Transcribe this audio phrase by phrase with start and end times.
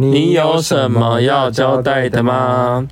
[0.00, 2.86] 你有什么要交代的吗？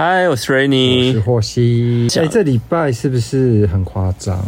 [0.00, 2.06] 嗨，我是 Rainy，我是霍西。
[2.14, 4.40] 哎、欸，这礼拜是不是很夸张？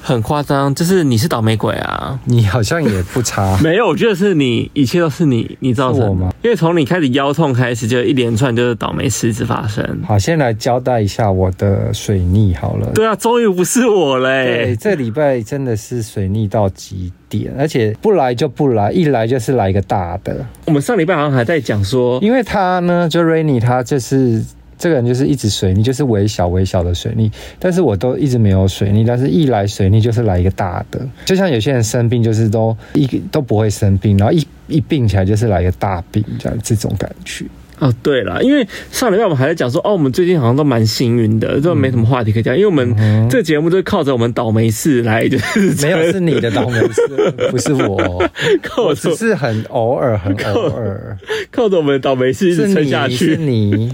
[0.00, 2.18] 很夸张，就是你是倒霉鬼啊！
[2.24, 3.54] 你好像也不差。
[3.62, 6.08] 没有，我觉得是你，一切都是你，你造成的。
[6.08, 6.32] 我吗？
[6.40, 9.86] 因为从你开始腰痛开始，就一连串就是倒霉事子发生。
[10.08, 12.90] 好，先来交代一下我的水逆好了。
[12.94, 14.46] 对啊，终于不是我嘞！
[14.46, 20.46] 对，这礼拜真的是水逆到极点，而且不来就不来，一来就是来一个大的。
[20.64, 24.42] 我们上礼拜好像还在讲说，因为他呢，就 Rainy 他就是。
[24.82, 37.44] 这个人就是一直水逆，就是微小微小的水逆，但是我都一直没有水逆，但是一来水逆就是来一个大的，就像有些人生病就是都一都不会生病，然后一一病起来就是来一个大病，这样这种感觉。
[37.78, 42.94] 哦，对了，因为上礼拜我们还在讲说，哦，我们最近好像都蛮幸运的，都没什么话题可以讲，因为我们
[43.28, 47.02] 这个节目都靠着我们倒霉事来，就是没有是你的倒霉事，
[47.50, 48.22] 不是我，
[48.62, 51.16] 靠着，只是很偶尔，很偶尔，
[51.50, 53.72] 靠着我们的倒霉事一直撑下去，是你。
[53.72, 53.92] 是你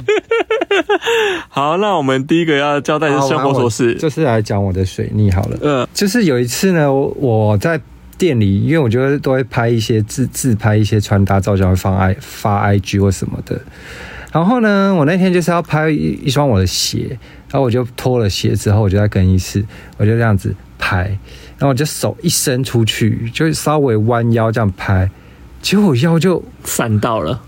[1.48, 5.58] 好，那我们第一个要交代的是生活琐事，就是来讲我的水逆好了。
[5.60, 7.80] 嗯，就是有一次呢，我在
[8.16, 13.60] 店里，因为我觉得都会拍一些自自拍一些穿搭照，就会放 i 发 IG 或什么的。
[14.32, 17.18] 然后呢，我那天就是要拍一一双我的鞋，
[17.50, 19.64] 然后我就脱了鞋之后，我就在更衣室，
[19.96, 21.04] 我就这样子拍，
[21.56, 25.08] 然后我就手一伸出去，就稍微弯腰这样拍，
[25.62, 27.40] 结果我腰就散到了。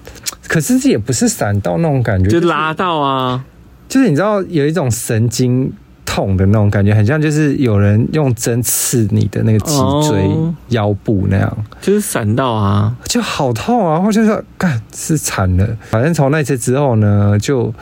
[0.47, 3.45] 可是这也不是闪到那种感觉，就拉到啊。
[3.89, 5.73] 就是你知道有一种神经
[6.07, 9.77] 痛的那种感觉，很像就是有人用针刺你的那个脊
[10.09, 10.31] 椎、
[10.69, 13.95] 腰部那样，就是闪到啊，就好痛啊！
[13.95, 15.67] 然后就说干是惨了。
[15.91, 17.73] 反正从那次之后呢，就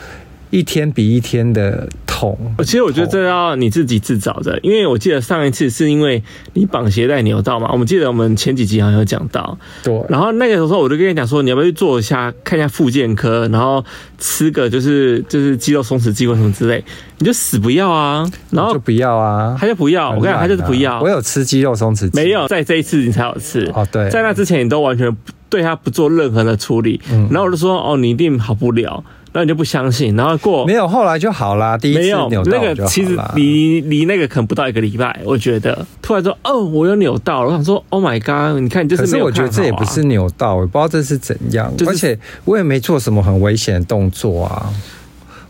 [0.51, 2.39] 一天比一天的痛。
[2.65, 6.23] 其实我觉得这要你自己自找的，因为我记得上一次是因为
[6.55, 7.69] 你绑鞋带扭到嘛。
[7.73, 10.03] 我们记得我们前几集好像有讲到，对。
[10.09, 13.85] 然后那个时候我就跟你讲说，你要不要去做一下，看一下复健科，然后
[14.19, 16.83] 吃个就是就是肌肉松弛剂或什么之类，
[17.19, 20.11] 你就死不要啊，然后就不要啊，他就不要。
[20.11, 21.01] 我跟你讲，他就是不要。
[21.01, 23.87] 我有吃肌肉松弛剂，没有，在这一次你才有吃哦。
[23.93, 25.17] 对，在那之前你都完全
[25.49, 29.05] 对他不做任何的处理，然后我就说哦，你一定好不了。
[29.33, 31.77] 那你就不相信，然后过没有，后来就好啦。
[31.77, 39.03] 第一次扭到那个其实离离那个可能不到一个礼拜，我觉得突然说哦，我有扭到了，我想说 Oh my God，你看你就是。
[39.03, 44.73] 可是我觉得这也不是扭到，我不知道这是怎样，就是，而且我也没做什么很危险的动作啊，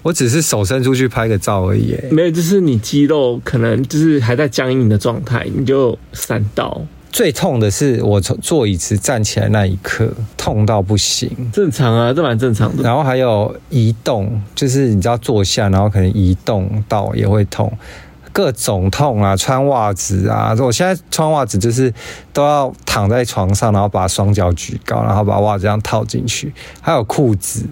[0.03, 1.97] 我只是手伸出去拍个照而已。
[2.11, 6.81] 没有，就是你肌肉可能就是还在僵硬的状态，你就闪到。
[7.11, 11.31] 最痛的是我从坐椅子站起来那一刻，痛到不行。
[11.53, 12.83] 正常啊，这蛮正常的。
[12.83, 17.73] 然后还有移动，就是你知道坐下，然后可能移动到也会痛。
[18.31, 21.93] 各种痛啊，穿袜子啊，我现在穿袜子就是
[22.33, 26.53] 都要躺在床上，然后把双脚举高，然后把袜子这样套进去。
[26.81, 27.65] 还有裤子，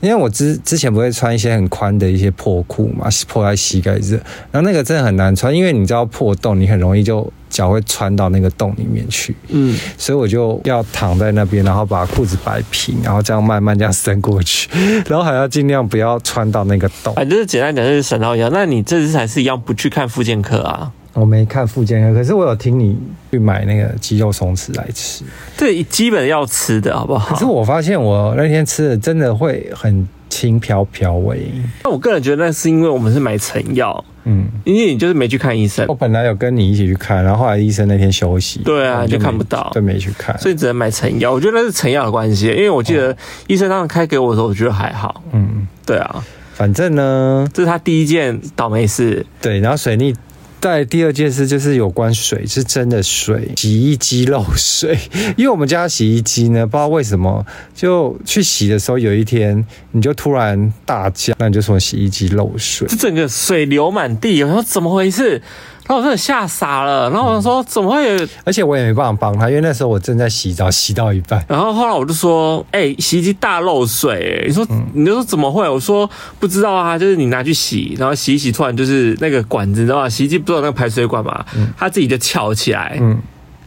[0.00, 4.14] 因为我之之前不会穿一些很宽的一些破裤嘛，破在膝盖这，
[4.52, 9.32] 然后那个真的很难穿，因为你知道破洞，你很容易就脚会穿到那个洞里面去。
[9.48, 14.68] 嗯，所以我就要躺在那边，然后把裤子摆平，然后这样慢慢这样伸过去，
[15.06, 17.14] 然后还要尽量不要穿到那个洞。
[17.14, 18.50] 反正就是简单讲，就是神到腰。
[18.50, 20.90] 那你这次还是一样不去看复健科啊？
[21.12, 22.98] 我没看复健科，可是我有听你
[23.30, 25.22] 去买那个肌肉松弛来吃。
[25.56, 27.32] 对，基本要吃的好不好？
[27.32, 31.48] 可是我发现我那天吃的真的会很轻飘飘味。
[31.84, 35.86] 那我个人觉得那是因为我们是买成药，嗯，因为你就是没去看医生。
[35.88, 41.32] 我本来有跟你一起去看，然后后来医生那天休息，对啊，你就看不到，对，没去看，所以只能买成药。
[41.32, 45.22] 我觉得那是成药的关系，因为我记得医生当时开给我的时候，我觉得还好。
[45.32, 46.24] 嗯，对啊，
[46.54, 49.24] 反正呢，这是他第一件倒霉事。
[49.40, 50.14] 对，然后水逆。
[50.64, 54.98] 再第二件事就是有关水，是真的水，洗衣机漏水。
[55.36, 57.44] 因为我们家洗衣机呢，不知道为什么，
[57.74, 65.42] 就去洗的时候，有一天你就突然大叫，那你就说洗衣机漏水，这整个水流满地，我说怎么回事？
[65.86, 68.26] 然后我真的吓傻了，然后我说怎么会有？
[68.44, 71.44] 而且我也没办法帮他，因为那时候我正在洗澡，洗到一半。
[71.48, 75.68] 然后后来我就说：“哎、欸，洗衣机大漏水、欸！”你说，嗯、你就说怎么会？
[75.68, 76.08] 我说
[76.40, 80.08] 不知道啊，就是你拿去洗，然后洗一洗，突然就是那个管子，你知道吗？
[80.08, 82.96] 洗衣机不是有那个排水管嘛，嗯、它自己就翘起来。
[83.00, 83.18] 嗯，然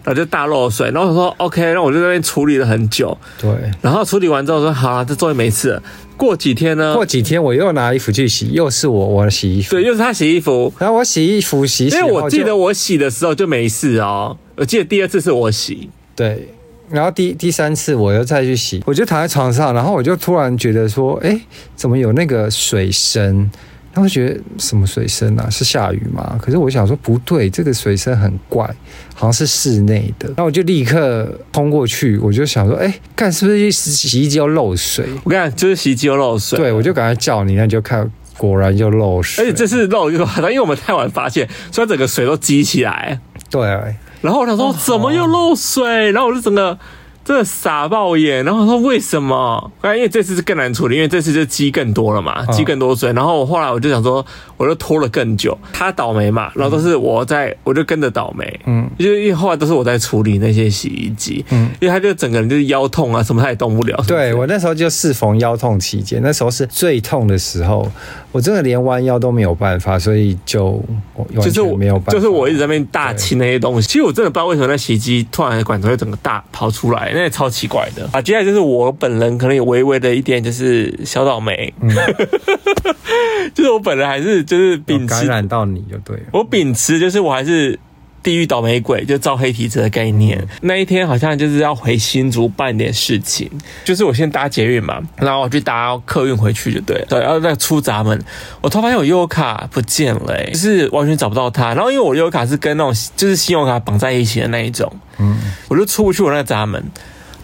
[0.08, 3.50] 后就大漏水，然后我说 OK，然后我就在那边处理了很久，对，
[3.82, 5.84] 然后处理完之后说好了，这终于没事了。
[6.16, 6.94] 过几天呢？
[6.96, 16.50] 过几天我又拿衣服去洗，又是我我洗衣服，对，又是他洗衣服，然后我洗衣服洗，洗，因为我记得我洗的时候就没事哦，我记得第二次是我洗，对。
[16.90, 21.38] 然后第第三次我又再去洗，我就躺在床上，然后我就突然觉得说，哎，
[21.76, 23.52] 怎么有那个水声？
[23.98, 25.50] 然后觉得什么水声啊？
[25.50, 26.38] 是下雨吗？
[26.40, 28.64] 可是我想说不对，这个水声很怪，
[29.16, 30.28] 好像是室内的。
[30.28, 35.08] 然后我就立刻冲过去，我就想说，哎，看是不是洗衣机要漏水？
[35.24, 36.60] 我看就是洗衣机要漏水。
[36.60, 38.08] 对，我就赶快叫你，那就看，
[38.38, 39.44] 果然就漏水。
[39.44, 43.20] 而且这次漏一个，因为我们太晚发现，所以整个水都积起来。
[43.50, 43.66] 对。
[44.22, 46.12] 然后我想说怎么又漏水？
[46.12, 46.78] 然后我就整个
[47.28, 48.46] 真的傻爆眼。
[48.46, 49.70] 然后我说为什么？
[49.84, 53.12] 因为这次是更难处理，因为这次就积更多了嘛，积更多水。
[53.12, 54.26] 然后我后来我就想说，
[54.56, 55.58] 我就拖了更久。
[55.74, 58.60] 他倒霉嘛，然后都是我在，我就跟着倒霉。
[58.66, 61.44] 嗯，因为后来都是我在处理那些洗衣机。
[61.50, 64.02] 嗯，因为他就整个人就是腰痛啊，什么他也动不了。
[64.08, 67.92] 对，我那时候就适逢腰痛期间，那时候是最痛的时候。
[68.34, 70.80] 我真的连弯腰都没有办法，所以就
[71.42, 73.88] 就是我没有办法，就是我一直在那边大清那些东西。
[73.88, 78.22] 其实我真的不知道为什么那洗衣机突然管子会整个大跑出来，那也超奇怪的啊！
[78.22, 81.90] 接下来就是我本人可能有微微的一点就是小倒霉，嗯、
[83.54, 87.78] 就是我本人还是就是秉持感染到你就对了，我秉持就是我还是。
[88.28, 90.38] 地狱倒霉鬼就招黑体质的概念。
[90.38, 93.50] 嗯、那一天好像就是要回新竹办点事情，
[93.86, 97.06] 就是我先搭捷运嘛，然后我去搭客运回去就对了。
[97.08, 98.22] 对，然后再出闸门，
[98.60, 101.74] 我突然发现我悠游卡不见了，欸，就是完全找不到它。
[101.74, 105.38] 然后因为我悠游卡是跟那种就是信用卡绑在一起的那一种，嗯，
[105.70, 106.84] 我就出不去我那个闸门。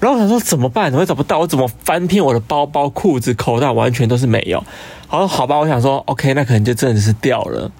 [0.01, 0.91] 然后我想说怎么办？
[0.91, 1.39] 怎么找不到？
[1.39, 4.61] 我怎么翻遍我的包包、裤子、口袋，完全都是没有。
[5.07, 7.71] 好，好吧，我想说，OK，那可能就真的是掉了。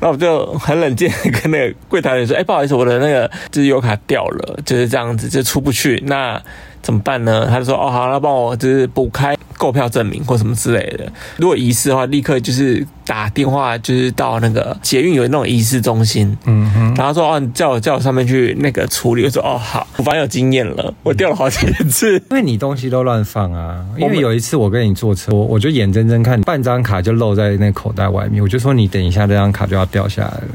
[0.00, 1.10] 那我就很冷静
[1.42, 6.02] 跟那个柜台人说：“哎，不好意思，我的那个就是油卡掉了，就是这样子，就出不去。
[6.06, 6.40] 那
[6.82, 11.10] 怎么办呢？”他就说：“哦，好，那帮我就是补开购票证明或什么之类的。
[11.36, 16.36] 如果遗失的话，立刻就是打电话，就是到那个捷运有那种遗失中心。
[16.44, 19.24] 嗯哼，然后说：哦，你叫我叫我上面去那个处理。
[19.24, 23.84] 我说：哦，好，我反正有经验了，我掉了好几次， 因为你东西都乱放啊。
[23.96, 30.48] 因为有一次我跟你坐车，我我就眼睁睁看半张卡就漏在那口袋外面，我就说你等一下，这张卡就要掉下来了。”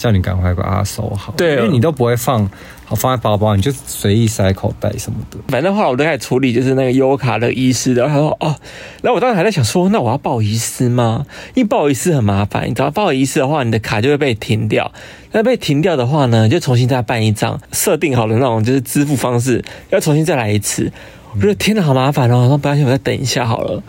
[0.00, 2.50] 叫你赶快把它收好，对，因为你都不会放
[2.86, 5.36] 好放在包包，你就随意塞口袋什么的。
[5.48, 8.06] 反正后来我都开始处理，就是那个优卡的遗失的。
[8.06, 8.56] 然后他说哦，
[9.02, 11.26] 然后我当时还在想说，那我要报遗失吗？
[11.52, 14.90] 因为报遗失很麻烦，你只要报遗失的话，你的卡就会被停掉。
[15.32, 20.90] 那被停掉的话呢，就重新再办一张，设定好的那种就是支付方式，要重新再来一次。
[21.34, 22.40] 我觉得天哪，好麻烦哦。
[22.40, 23.82] 然后不要紧，我再等一下好了。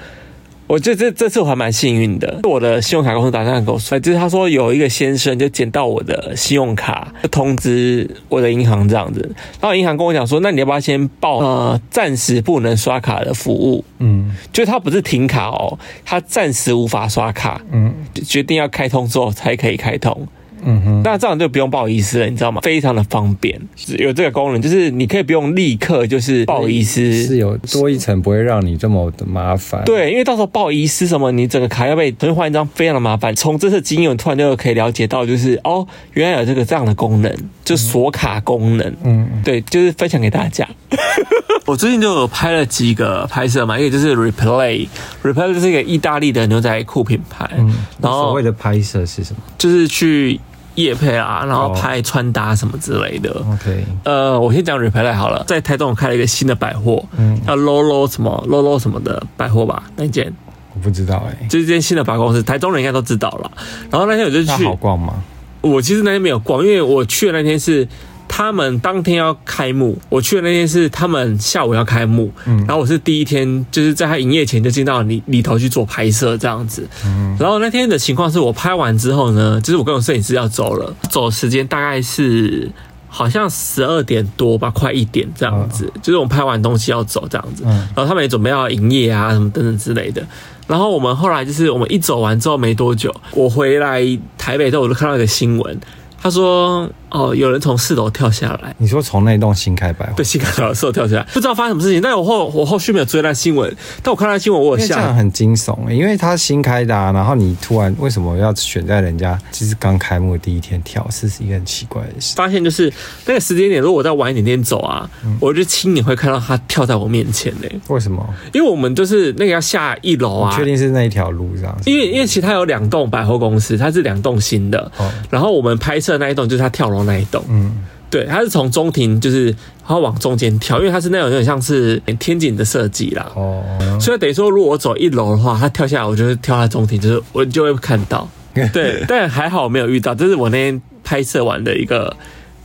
[0.71, 9.19] 我觉得这这次我还蛮幸运的，我的信用卡公司打电话给我说，就是他说有一个先生就捡到我的信用卡，就通知我的银行这样子，
[9.59, 13.83] 然后银行跟我讲说，那你要不要先报呃暂时不能刷卡的服务？
[13.99, 17.93] 嗯，就他不是停卡哦，他暂时无法刷卡，嗯，
[18.25, 20.25] 决定要开通之后才可以开通。
[20.63, 22.61] 嗯哼，那这样就不用报遗失了，你知道吗？
[22.61, 23.59] 非常的方便，
[23.97, 29.83] 有这个功能，就是你可以不用立刻就是报遗失，是有多一层，不会让你这么的麻烦。
[29.85, 33.35] 对，因为到时候报遗失什么，你整个卡要被重新换一张，非常的麻烦。
[33.35, 37.35] 从这次经验，突然就可以了解到，就是哦，原来有这个这样的功能，
[37.65, 38.95] 就锁卡功能。
[39.03, 40.67] 嗯，对，就是分享给大家。
[41.65, 47.49] 我最近就有拍了几个拍摄嘛，一个就是 Replay，Replay 是一个意大利的牛仔裤品牌。
[47.57, 49.41] 嗯，然后所谓的拍摄是什么？
[49.57, 50.39] 就是去。
[50.75, 53.31] 业配啊，然后拍穿搭什么之类的。
[53.33, 60.33] Oh, OK，呃，我先讲 Replay 好了，在台中我开了一个新的百货，嗯，叫 Lolo 什么 Lolo 什么的百货吧，那间
[60.73, 63.51] 我不知道哎、欸，就是这间新的百货公司，台中人应该都知道了。
[63.89, 65.13] 然后那天我就去，好逛吗？
[65.61, 67.87] 我其实那天没有逛，因为我去的那天是。
[68.33, 82.71] 他们当天要开幕，我去的那天是他们下午要开幕，嗯，然后我是第一天，就是在他营业前就进到里里头去做拍摄这样子，嗯，然后那天的情况是我拍完之后呢，就是我跟我摄影师要走了，走的时间大概是
[83.09, 90.25] 好像十二点多吧，快一点这样子，就是我们拍完东西要走这样子，嗯，然后他们也准备要营业啊什么等等之类的，
[90.67, 94.01] 然后我们后来就是我们一走完之后没多久，我回来
[94.37, 95.77] 台北之后我就看到一个新闻。
[96.23, 98.73] 他说：“哦，有人从四楼跳下来。
[98.77, 102.01] 你说从那栋新开百货对新开百货四楼跳下来，不知道发生什么事情。
[102.01, 104.95] 但我后我后续没有追那新闻，但我看到新闻我有吓。
[104.95, 112.35] 这样很惊悚，因为他新开的，啊，然后你突然为什么要选在人家其实刚开幕的第一天跳，是是一个很奇怪的事。
[112.35, 112.91] 发现就是
[113.25, 117.67] 那个时间点，如果我再晚一点点走啊，嗯、我就亲眼会看到他跳在我面前呢。
[117.87, 118.23] 为什么？
[118.53, 121.89] 因为我们就是那个要下一楼啊，确定是那一条路这样子。
[121.89, 126.91] 因为因为其实他有两栋百货公司，它是两栋新的，哦、然后我们拍摄那一栋就是他跳。
[126.91, 127.71] 楼那一栋，嗯，
[128.09, 129.55] 对，它是从中庭就是
[129.85, 133.31] 它往中间跳，因为它是那种有点像是天井的设计啦。
[133.35, 133.63] 哦，
[133.99, 138.27] 所以等于说，如果我走一楼的话，它跳下来，我就会跳在中庭，就是我就会看到。
[138.73, 142.15] 对，但还好没有遇到，这是我那天拍摄完的一个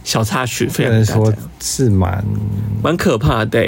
[0.02, 0.66] 小插曲。
[0.66, 2.24] 非常说是蛮
[2.82, 3.64] 蛮可怕的，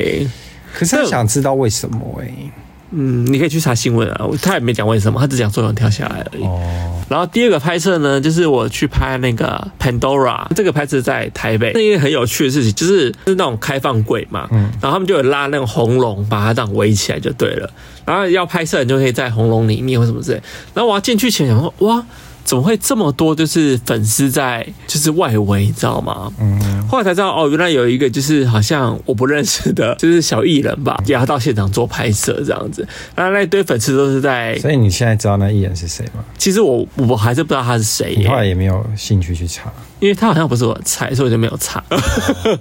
[0.74, 2.52] 可是我想知道为什么哎、欸。
[2.90, 6.42] 嗯，你可以去查新闻啊，他也没讲为什么，他只讲作用跳下来而已。
[6.42, 7.02] 哦。
[7.08, 11.72] 然后第二个拍摄呢，就是我去拍那个 Pandora，这个拍摄在台北。
[11.74, 17.70] 那一个很有趣的事情，就是是那种开放柜嘛，嗯，然后他们就有拉那种红龙，把它这样围起来就对了。
[18.04, 20.42] 然后要拍摄，你就可以在红龙里面或什么之类。
[20.74, 22.04] 然后我要进去前想说，哇。
[22.48, 23.34] 怎么会这么多？
[23.34, 26.32] 就是粉丝在，就是外围，你知道吗？
[26.40, 26.88] 嗯。
[26.88, 32.88] 后来才知道，哦，原来有一个就是好像我不认识的，就是小艺人吧，也要到现场做拍摄这样子。
[33.14, 34.56] 然后那一堆粉丝都是在。
[34.60, 36.24] 所以你现在知道那艺人是谁吗？
[36.38, 38.14] 其实我我还是不知道他是谁。
[38.16, 39.70] 你后来也没有兴趣去查。
[40.00, 41.82] 因为他好像不是我的菜，所以我就没有查。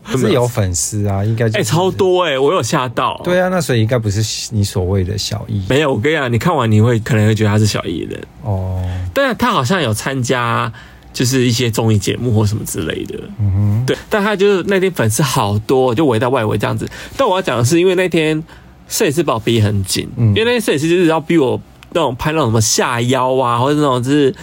[0.03, 3.19] 可 是有粉丝啊，应该哎、欸、超多哎、欸，我有吓到。
[3.23, 5.63] 对啊，那所以应该不是你所谓的小艺。
[5.69, 8.83] 没有，我跟你讲，你看完你会可能会觉得他是小艺人哦。
[9.13, 10.71] 但他好像有参加，
[11.13, 13.19] 就是一些综艺节目或什么之类的。
[13.39, 13.95] 嗯哼，对。
[14.09, 16.89] 但他就是那天粉丝好多，就围在外围这样子。
[17.15, 18.43] 但我要讲的是，因为那天
[18.87, 24.33] 摄影师把我逼很紧，嗯、因为那天摄影师就是要逼我那种拍那种什么下腰啊，或者那种就是。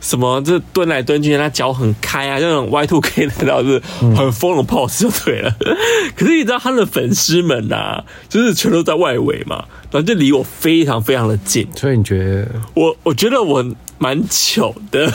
[0.00, 0.40] 什么？
[0.42, 3.82] 就蹲来蹲去，他脚很开啊，那种 Y Two K 的，然后是
[4.16, 5.54] 很疯的 pose 就对了。
[5.66, 5.76] 嗯、
[6.16, 11.66] 可是你知道他的粉丝们啊，就是全都在外围嘛，然后就离我非常非常的近。
[11.74, 12.48] 所以你觉得？
[12.74, 13.64] 我我觉得我
[13.98, 15.10] 蛮糗的，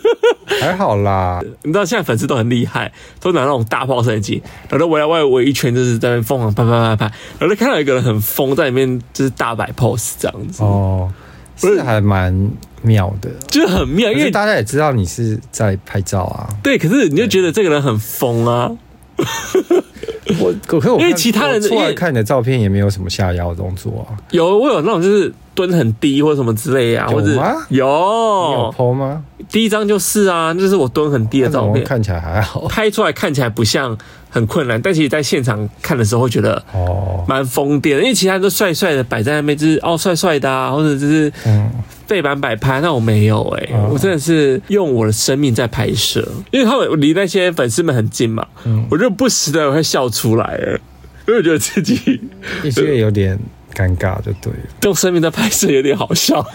[0.60, 1.40] 还好啦。
[1.62, 7.04] 你知道现在粉丝都很厉害，都拿那种大炮摄影机，然后围来外围一圈，就是在那边疯狂拍拍拍拍，
[7.38, 10.62] 然后就看到一个人很疯在里面，就是大摆 pose 这样子。
[10.62, 11.12] 哦，
[11.56, 12.50] 是还蛮。
[12.84, 16.48] 妙的，就很妙，因为大家也知道你是在拍照啊。
[16.64, 18.68] 对，可是你就觉得这个人很疯啊。
[20.40, 24.16] 我 可因为其他人出来看你的照片也没有什么下腰的动作啊。
[24.30, 27.52] 有，我有那种就是蹲很低或什么之类啊，或者有吗？
[27.68, 29.22] 有，你有 po 吗？
[29.50, 33.96] 第一张就是啊，就是我蹲很低的照片，看起来还好，拍出来看起来不像
[34.30, 41.70] 很困难，但其实在现场看的时候会觉得哦蛮疯癫的，因为其他人都帅帅的摆在那边，就是哦帅帅的啊，或者就是嗯。
[42.04, 48.46] 背板摆拍，那我没有哎、欸，我真的是用我的生命在拍摄，因为他们离那些粉丝们很近嘛，
[48.90, 50.80] 我就不时的会笑出来了，
[51.26, 52.20] 因为我觉得自己
[52.62, 53.36] 一些有点
[53.74, 56.46] 尴尬，就对了，用生命在拍摄有点好笑。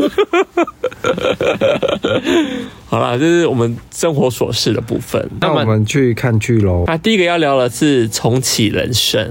[2.89, 5.29] 好啦，这是我们生活琐事的部分。
[5.41, 6.85] 那我们去看剧喽。
[6.85, 9.21] 啊，第一个要聊的是《重启人生》。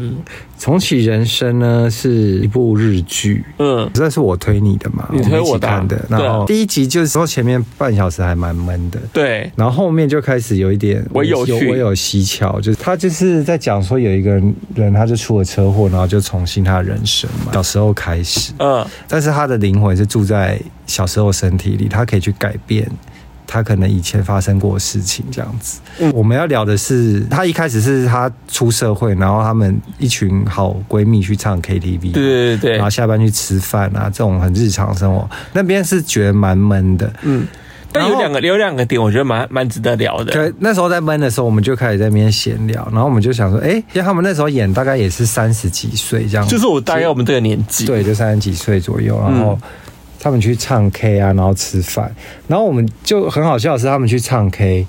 [0.62, 6.02] 《重启人生》呢是一部日剧，嗯，这是我推你的嘛，你推我的，看的。
[6.08, 9.50] 然后第一集就是说前面半小时还蛮闷的，对。
[9.54, 14.30] 然后后面就开始有一点我有有我有蹊跷，就是他就是在讲说有一个
[14.74, 22.90] 人他就出了车祸，然后就重新他的人生嘛，小时候开始，嗯，但是他的灵魂是住在小时候身体里，他可以去改变。
[23.48, 25.78] 他可能以前发生过的事情这样子。
[26.00, 35.30] 嗯，我们要聊的是，他一开始是他出社会，然后他们一群好闺蜜去唱 KTV，对对对，然后下班去吃饭啊，这种很日常生活。
[35.52, 37.46] 那边是觉得蛮闷的，嗯。
[37.92, 40.32] 但有两个有两个点，我觉得蛮蛮值得聊的。
[40.32, 49.56] 可那时候在闷的时候，我们就开始在那边闲聊，然后我们就想说，哎，因为他们那时候演大概也是三十几岁这样，就是我大概我们这个年纪，对，就三十几岁左右，然后。
[50.26, 52.12] 他们去唱 K 啊，然后吃饭，
[52.48, 54.84] 然后我们就很好笑的是，他们去唱 K。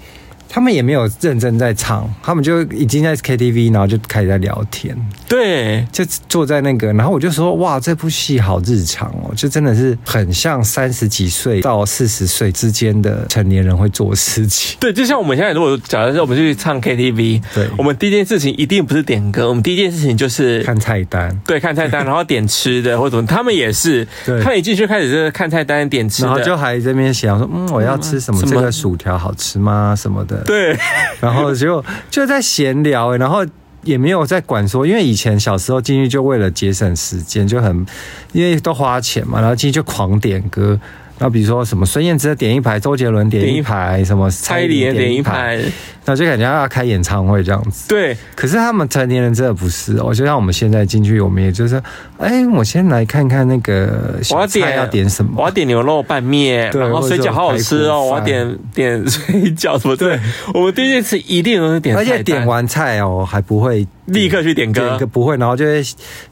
[0.49, 4.97] 他们也没有认真在唱，他们就已经在 KTV，然后就开始在聊天。
[5.27, 14.77] 对，就坐在那个，然后我就说：“哇，这部戏好日常哦，就真的是很像三十几岁到四十岁之间的成年人会做的事情。
[14.79, 21.37] ”对，就像我们现在如果假设我们去唱 KTV，对，我们第一件事情一定不是点歌，我们第一件事情就是看菜单。
[21.45, 28.41] 对，看菜单， 然后点吃的或者怎么，他们也是，对他们一进去开始就是看菜单点吃的，然后就还在那边想说：“嗯，我要吃什么？
[28.43, 29.93] 这个薯条好吃吗？
[29.97, 30.77] 什么的。”对，
[31.21, 33.45] 然后就就在闲聊，然后
[33.83, 37.85] 也没有在管说，因为以前小时候进去就为了节省时间，就很
[38.31, 40.79] 因为都花钱嘛，然后进去就狂点歌。
[41.19, 45.59] 然后比如说什么孙燕姿点一排，周杰伦点一排，什么蔡依林点一排，
[46.05, 47.87] 那就感觉要开演唱会这样子。
[47.87, 51.81] 对，可是他们成年人真的不是哦，就像我们现在进去，我们也就是，
[52.19, 59.95] 哎，我先来看看那个我要点要点什么，我要点牛肉拌面，对，然后水饺好好吃哦，我要点点水饺什么。
[59.95, 60.19] 对，
[60.53, 65.81] 我们第一次一定都是点，而且点完菜哦还不会立刻去点歌，点歌不会，然后就会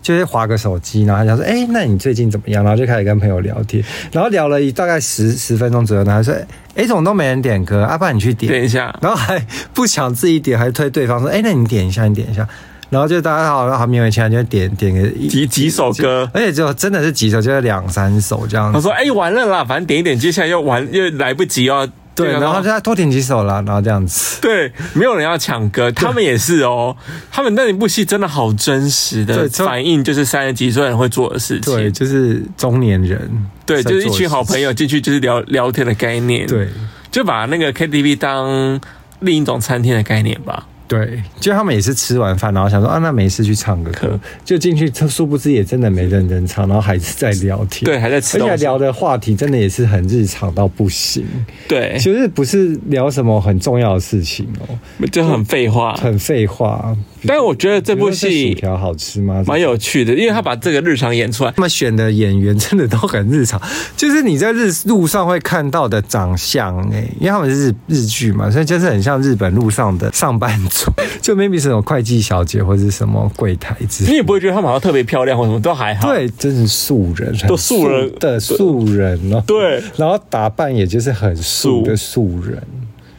[0.02, 6.34] 就会划个手机，然后他就说：“哎、欸，那你最近怎么样？”然后就开始跟朋友聊天，然后聊了一大概十十分钟左右，然后说
[6.76, 7.84] ：“哎、欸，怎么都没人点歌？
[7.84, 12.48] 阿、啊、爸，你去点，点一下。”然后还不想自己点，还推对方说：“哎、欸，那你点一下，你点一下。”
[12.90, 18.74] 然后就大家好好勉为其难就点点个几几首歌，而且就真的是几首，就是两三首这样子。
[18.76, 24.40] 他说：“哎、欸，完了啦，反正点一点，接下来又完又来不及哦。”对，然后就再多点几首啦，然后这样子。
[24.42, 26.96] 对，没有人要抢歌，他们也是哦。
[27.30, 31.76] 他们那一部戏真的好真实的反映，就是三十几岁人会做的事情。
[31.76, 33.48] 对，就是中年人。
[33.66, 36.48] 对，就是一群好朋友进去就是聊聊天的概念。
[36.48, 36.70] 对，
[37.12, 38.80] 就把那个 KTV 当
[39.20, 40.66] 另一种餐厅的概念吧。
[40.88, 51.26] 对，就他们也是吃完饭，然后想说啊，那没事去唱个歌，就进去，殊不知也真的没认真唱，然后还是在聊天，对，还在吃，而且聊的话题真的也是很日常到不行，
[51.68, 56.96] 对，其实不是聊什么很重要的事情哦，就很废话，很废话。
[57.28, 59.44] 但是我觉得这部戏薯条好吃吗？
[59.48, 63.62] 蛮有趣的，因为他把这个日常演出来，他们选的演员真的都很日常，
[63.98, 70.92] 就是你在日路上会看到的长相哎，因为他们是日日剧嘛，所以就是很像日本路上的上班族。
[71.22, 76.08] 就 maybe 是那种会计小姐或者是什么柜台之类，你也不会觉得他们好像特别漂亮或什么，都还好。
[76.08, 79.44] 对，真是素人，都素人的素人哦。
[79.48, 82.62] 对，然后打扮也就是很素的素人。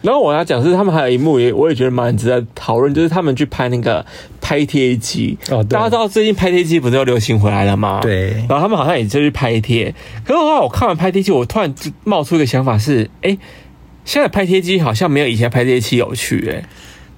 [0.07, 4.07] 然后我要讲是他们还有一幕也我也觉得蛮值得讨论，就是他们去拍那个
[4.41, 5.37] 拍贴机。
[5.51, 7.99] 哦，大家知道最近拍贴机不是又流行回来了吗？
[8.01, 8.31] 对。
[8.49, 9.93] 然后他们好像也就去拍贴，
[10.25, 13.37] 可是后来我看完拍贴机，我突然就冒出一个想法是：哎，
[14.05, 16.65] 现在拍贴机好像没有以前拍贴机有趣哎。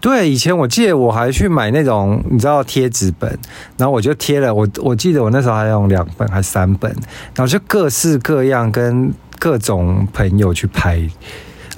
[0.00, 3.38] 对，以前我记得我还去买那种你知道贴纸本，
[3.76, 6.90] 然后我就贴了我，我记得我那时候还用两本还三本，
[7.34, 11.06] 然后就各式各样跟各种朋友去拍。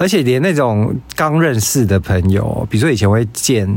[0.01, 3.69] 而且连那种刚认识的朋友，比如说以前会见，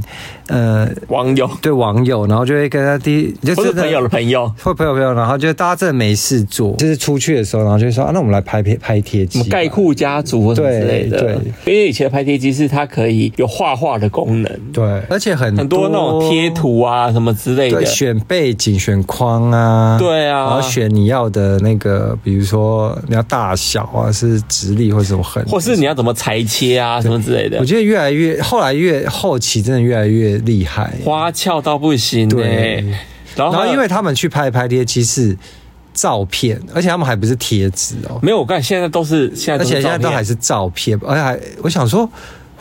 [0.46, 11.20] 呃，网友对网友，然后就会跟他第就是朋友的朋友，会朋友朋友，然后就大家真的没事做，就是出去的时候，然后就说啊，那我们来拍拍拍贴机，盖库家族或什么之类的。
[11.20, 11.34] 对，
[11.66, 26.13] 因为以前的拍贴机是它可以有画画的功能，对，而且很很多那种贴图啊什么之类的，对，选背景、选框啊，对啊，然后选你要的那个，比如说你要大小啊，是直立或者什么横，或是你要怎么。
[26.14, 32.28] 裁切啊，什么之类的，我觉得越来越后来越后期，真的越来越厉害，花俏到不行。
[32.28, 32.84] 对，
[33.36, 35.36] 然后因为他们去拍拍贴机是
[35.92, 42.08] 照片，而且他们还不是贴纸哦，没有，我看现在都是现在，而且现在都还是照片，而且还我想说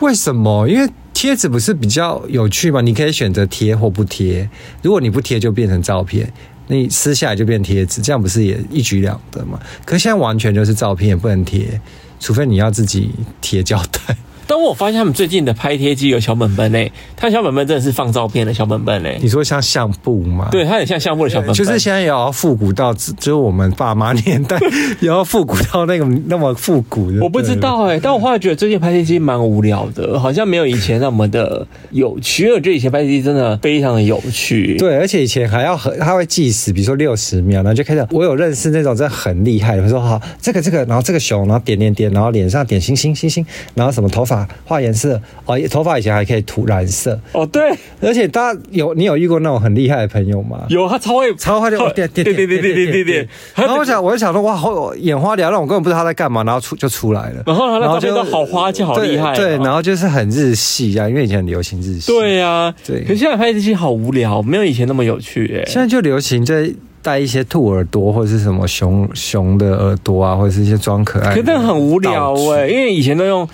[0.00, 0.68] 为什么？
[0.68, 2.80] 因为贴纸不是比较有趣吗？
[2.80, 4.48] 你可以选择贴或不贴，
[4.82, 6.30] 如果你不贴就变成照片，
[6.66, 9.58] 你撕下来就变贴纸，这样不是也一举两得吗？
[9.84, 11.80] 可是现在完全就是照片，也不能贴。
[12.24, 13.10] 除非你要自己
[13.42, 14.16] 贴胶带。
[14.46, 19.18] 但我发现他们最近的拍贴机有小本本诶，他小本本真的是放照片的小本本诶。
[19.22, 20.48] 你说像相簿吗？
[20.50, 21.54] 对，它很像相簿的小本本。
[21.54, 24.58] 就是现在也要复古到，就是我们爸妈年代
[25.00, 27.20] 也 要复古到那个那么复古的。
[27.22, 32.44] 我不知道诶，但我后来觉得最近拍贴机蛮无聊的，好像没有以前那么的有趣。
[32.44, 34.76] 因为我觉得以前拍贴机真的非常的有趣。
[34.78, 38.06] 对，而且以前还要很，他会计时，比如说六十秒，然后就开始。
[38.10, 44.33] 我有认识那种真的很厉害的，比如说好这个这个，然后这个熊，然后点点点，然后脸上点星星星星，然后什么头发
[44.64, 47.18] 画颜色，哦，头发以前还可以涂染色。
[47.32, 47.70] 哦，对，
[48.00, 50.64] 而且大家有你有遇过那种很厉害的朋友吗？
[50.68, 53.28] 有，他超会，超会就点点点 点点点点点。
[53.54, 57.42] 然后我想，我就想说，哇，好眼花缭乱，我根本不知道他在干嘛，然后出就出来了。
[57.46, 62.10] 然后然后就好花就好厉害，对，然后就是很日系啊，因为以前很流行日系。
[62.10, 63.04] 对呀，对。
[63.04, 65.64] 可现在拍日系好无聊，没有以前那么有趣诶。
[65.66, 66.72] 现在就流行在。
[67.04, 73.46] 戴一些兔耳朵或者是什么熊熊的耳朵啊，或者是一些装可爱，可是很无聊哎、因为以前都用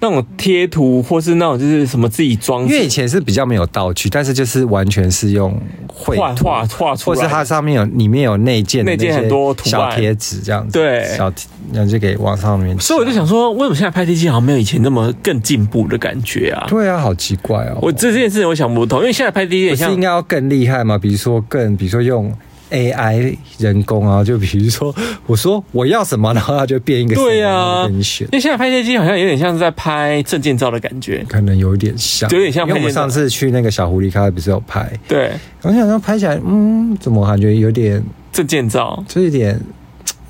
[0.00, 11.32] 那种贴图，或是那种就是什么自己装，因为以前是比较没有道具，但是就是完全是用绘画画画出来，或是它上面有里面有内建内建很多图小贴纸这样子，对，小
[11.72, 12.78] 然后就给往上面。
[12.78, 16.66] 所以我就想说，为什么现在拍贴机好像没有以前那么更进步的感觉啊？
[16.68, 17.78] 对啊，好奇怪哦！
[17.80, 20.98] 我这件事情我想不通，因为现在拍贴机是应该要更厉害嘛？
[20.98, 22.32] 比如说更，比如说用。
[22.70, 24.94] AI 人工啊，就比如说，
[25.26, 28.26] 我说我要什么，然后它就变一个对呀，给你选。
[28.32, 32.66] 因为现在拍相机好像有点像是在拍证件照的感觉，可能有点像，有点像。
[32.66, 34.90] 因为我们上次去那个小狐狸咖啡不是有拍？
[35.08, 38.02] 对，我想说拍起来，嗯，怎么感觉有点
[38.32, 39.60] 证件照，就有点。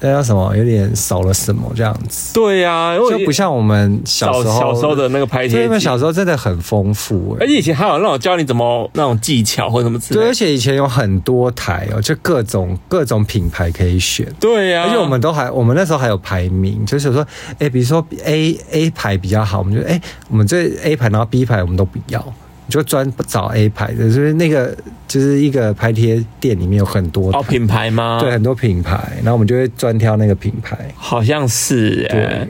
[0.00, 0.54] 那叫什么？
[0.56, 2.34] 有点少了什么这样子？
[2.34, 5.64] 对呀、啊，就不像我们小时候小时候的那个拍贴机。
[5.64, 10.26] 因为小时候真的很丰富，而且以前还有那种教你怎么那种技巧或什么之类的。
[10.26, 14.26] 对，而且以前有很多台哦，就各种各种品牌可以选。
[14.38, 17.26] 对呀、啊，而且我们都还，我们那时候还有排名，就是说，
[17.58, 22.22] 哎，比如说 A A 牌比较好，我们就哎，我们这 A 牌，然后 B 牌我们都不要。
[22.68, 24.76] 就专找 A 牌的，就是那个
[25.06, 28.18] 就是一个拍贴店里面有很多哦品牌吗？
[28.20, 30.76] 对，很多品牌，然后我们就会专挑那个品牌。
[30.96, 32.46] 好像是，对。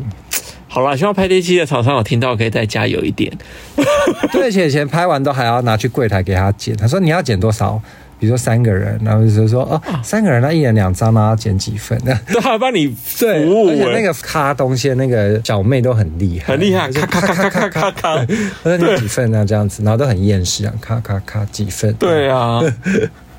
[0.68, 3.32] 好啦，希望拍贴机的厂商有听到，可以再加油一点。
[4.32, 7.80] 对，而且以前拍完都还要拿去柜台给他剪，他说你要剪多少？
[8.18, 11.98] 比如说三个人，然后就说哦，三个人那一人两张，那要剪几份？
[12.00, 12.94] 对，还帮你。
[13.18, 18.26] 对，而且那个咔东西，那个小妹都很厉害，很厉害，咔咔咔咔咔咔咔。
[18.64, 19.44] 那你几份啊？
[19.44, 21.92] 这样子，然后都很厌世啊，咔咔咔几份？
[21.94, 22.60] 对啊。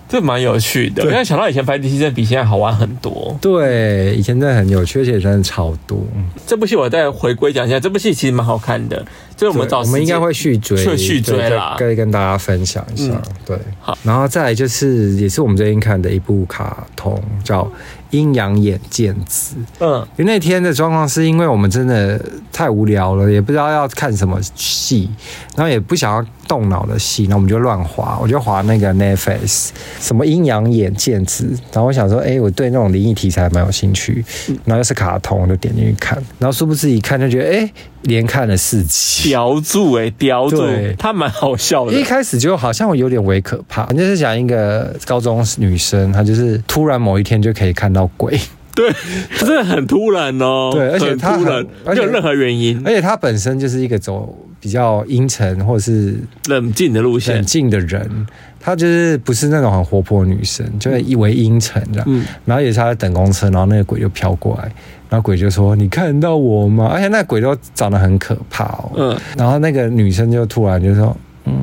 [0.08, 3.38] 这蛮有趣的，我现在想到以前拍 D C 真的比现在好玩很多。
[3.42, 6.00] 对，以前真的很有趣，而且真的超多。
[6.46, 9.06] 这部戏我再回归讲一下，这部戏其实蛮好看的。
[9.36, 13.14] 就是我们找，我们应该会续追，会续追啦，可以跟大家分享一下。
[13.14, 17.70] 嗯、对，好，然后再来就是，也是我们最近看的一部卡通，叫。
[18.12, 22.18] 阴阳眼见子，嗯，因为那天的状况是因为我们真的
[22.54, 25.10] 太无聊了，也不知道要看什么戏，
[25.58, 34.26] 然后也不想要动脑的戏，那我们就乱滑，我就滑那个 Netflix，什么阴阳眼见子，然后我想说，哎、欸，我对那种灵异题材蛮有兴趣，
[34.66, 40.66] 然后又是卡通，我就点进去看，然后殊不知一看就觉得，哎、欸，连看了四集，叼住哎，叼住，
[40.98, 48.08] 他蛮好笑的，一开始就好像有点微可怕，就是讲一个高中女生，她就是突然某一天就可以看到。
[48.16, 48.40] 鬼，
[48.74, 48.90] 对，
[49.38, 50.72] 真的很突然哦。
[50.74, 54.34] 对，而且他突然，没有任何原因，而且他本身就是一个走
[54.68, 56.14] 比较阴沉或者是
[56.50, 58.28] 冷静的路线，冷静的人。
[58.60, 62.06] 她就是不是那种很活泼的女生，就是以为阴沉这样。
[62.06, 64.64] 嗯，然后也是他在等公车，然后那个鬼就飘过来，
[65.10, 68.92] 然后鬼就说：“你看到我吗？”而且那个鬼都长得很可怕哦。
[68.98, 71.54] 嗯，然后那个女生就突然就说：“嗯。”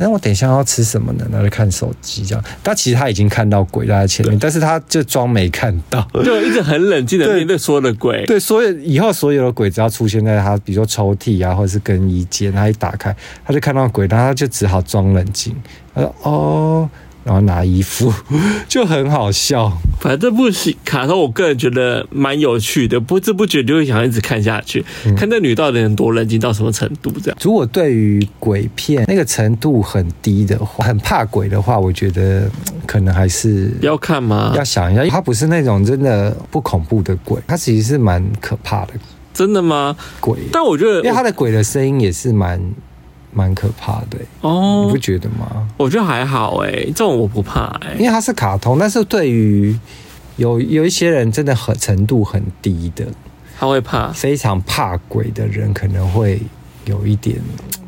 [0.00, 1.26] 那我等一下要吃什么呢？
[1.30, 2.42] 然后就看手机这样。
[2.62, 8.24] 但其实他已经看到鬼在他前面，但是他就装没看到，就一直很冷静的面对所有的鬼。
[8.26, 15.54] 对，所以以后所有的鬼只要出现在他，比如说抽屉啊，或者是更衣间，他一打开，他就看到鬼，然后他就只好装冷静。
[15.94, 16.90] 他说：“哦。”
[17.30, 18.12] 然后拿衣服
[18.66, 27.38] 就很好笑，反正这部戏卡通我个人觉得蛮有趣的，不知不觉就会想一直看下去，嗯、看那女到底能多冷静到什么程度这样。
[27.40, 32.50] 如果对于鬼片那个程度很低的话，很怕鬼的话，我觉得
[32.84, 34.52] 可能还是要看吗？
[34.56, 38.94] 要想一下，它不是那种真的不恐怖的鬼，它其实是蛮可怕的。
[39.32, 39.96] 真的吗？
[40.18, 40.36] 鬼？
[40.50, 42.60] 但我觉得，因为它的鬼的声音也是蛮。
[43.32, 45.68] 蛮可怕的哦，你不觉得吗？
[45.76, 48.78] 我觉得还好哎，这种我不怕哎，因为它是卡通。
[48.78, 49.76] 但是对于
[50.36, 53.04] 有有一些人真的很程度很低的，
[53.58, 56.40] 他会怕，非常怕鬼的人可能会
[56.86, 57.36] 有一点。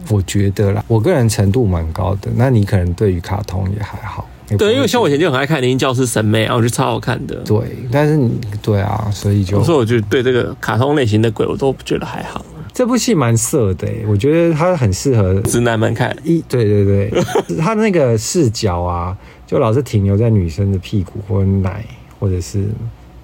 [0.09, 2.31] 我觉得啦，我个人程度蛮高的。
[2.37, 4.28] 那你可能对于卡通也还好，
[4.59, 7.37] 对，因为像我以前就很爱看《灵异教师》审美啊，我觉得超好看的。
[7.37, 7.59] 对，
[7.90, 12.44] 但是你对啊，所以就所以我就对这个卡通类型的鬼，我都觉得还好。
[12.74, 16.16] 这部戏蛮色的，我觉得它很适合直男们看。
[16.24, 17.22] 一，对对对，
[17.58, 21.85] 他 那个视角啊，就老是停留在女生的屁股或奶，
[22.18, 22.58] 或者是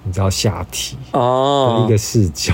[0.03, 2.53] 你知道下体哦一个视角，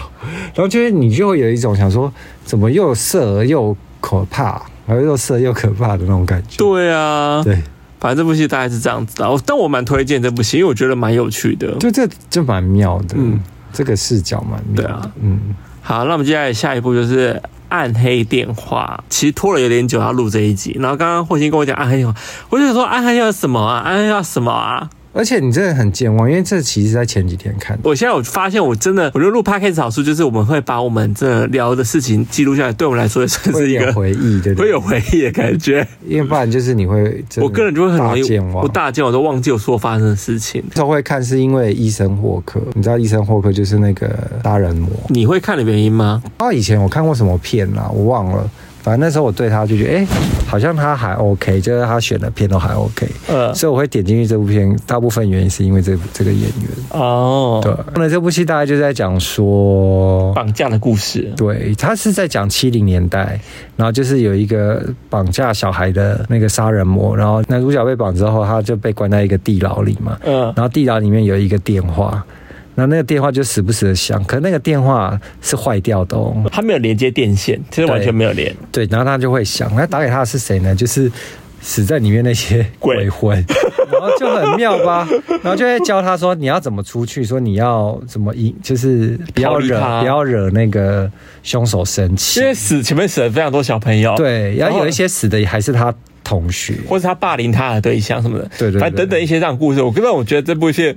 [0.53, 2.11] 然后就是你就会有一种想说，
[2.45, 6.57] 怎么又色又可怕，然后又色又可怕的那种感觉。
[6.57, 7.61] 对啊，对，
[7.99, 9.37] 反正这部戏大概是这样子的。
[9.45, 13.15] 但我蛮推荐这部戏，因为我觉得蛮有趣的，就这就蛮妙的。
[13.17, 13.37] 嗯，
[13.73, 14.93] 这个视角蛮妙的。
[14.93, 15.53] 啊，嗯。
[15.87, 17.33] 好，那我们接下来下一步就是
[17.69, 18.99] 《暗黑电话》。
[19.07, 22.13] 其实拖了有点久要录这一集，然后刚刚霍星跟我讲《暗黑电话》，
[22.49, 23.81] 我就想说《暗黑要》什么啊？
[23.83, 24.89] 《暗黑要》什么啊？
[25.17, 27.89] 而且你真的很健忘，因为这其实在前几天看的。
[27.89, 35.87] 我现在我发现，我真的，我觉得录 podcast 好处就是我们会把我们这聊的事情记录下来，对我们来说也算是一个回忆，对不对，会有回忆的感觉。
[36.05, 40.61] 因为不然就是你会，我个人就会很容易健忘，我大健忘都忘记我所发生的事情。
[40.73, 44.89] 都会看是因为医生霍克，你知道医生霍克就是那个杀人魔。
[45.07, 46.21] 你会看的原因吗？
[46.37, 47.89] 啊，以前我看过什么片啊？
[47.89, 48.49] 我忘了。
[48.85, 50.07] 反正那时候我对他就觉得，哎、欸，
[50.47, 54.77] 好像他还 OK，就是他选的片都还 OK，呃，所以我会点进去这部片。
[54.85, 57.73] 大部分原因是因为这这个演员哦，对。
[57.95, 63.39] 那这部戏大概就在讲说绑架的故事，对，他是在讲七零年代，
[63.75, 72.23] 然后就是有一个绑架小孩的那个杀人魔，然后男主角被绑之后，他就被关在一个地牢里嘛，嗯，然后地牢里面有一个电话。
[72.75, 78.53] 那那个电话就时不时的响，可那个电话是坏掉的哦，他没有连接电线，其实完全没有连。
[78.71, 80.75] 对，然后他就会响，那打给他的是谁呢？
[80.75, 81.09] 就是
[81.61, 83.35] 死在里面那些鬼魂，
[83.89, 85.07] 然后就很妙吧，
[85.41, 91.09] 然后就会教他说你要怎么出去，说你要怎么引，就是不要惹不要惹那个
[91.43, 100.93] 凶手生气，因为死前面死了非常多小朋友，对，然后有一些死的还是他同学，或是他霸凌他的对象什么的，对对，反正等等一些这样的故事，我根本我觉得这部戏。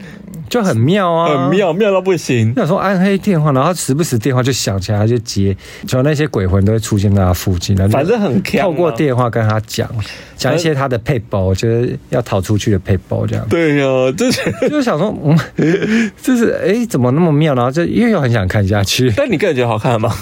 [0.49, 2.53] 就很妙啊，很妙，妙到不行。
[2.57, 5.57] 那时候暗黑电话，然后时不时电话就响起来，他就接，
[5.87, 9.89] 就那些鬼魂都会出现在他附近，反正很透过电话跟他讲，
[10.37, 13.47] 讲一些他的配包，就是要逃出去的配包这样。
[13.49, 17.55] 对呀、啊，就是 就是想说，嗯，就是哎、欸，怎么那么妙？
[17.55, 19.13] 然后就因为又很想看下去。
[19.17, 20.15] 但你个人觉得好看吗？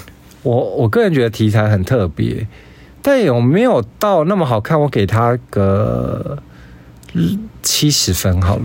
[0.43, 2.47] 我我个人觉得题材很特别，
[3.03, 4.81] 但有没有到那么好看？
[4.81, 6.39] 我给他个
[7.67, 8.63] 七十分好了。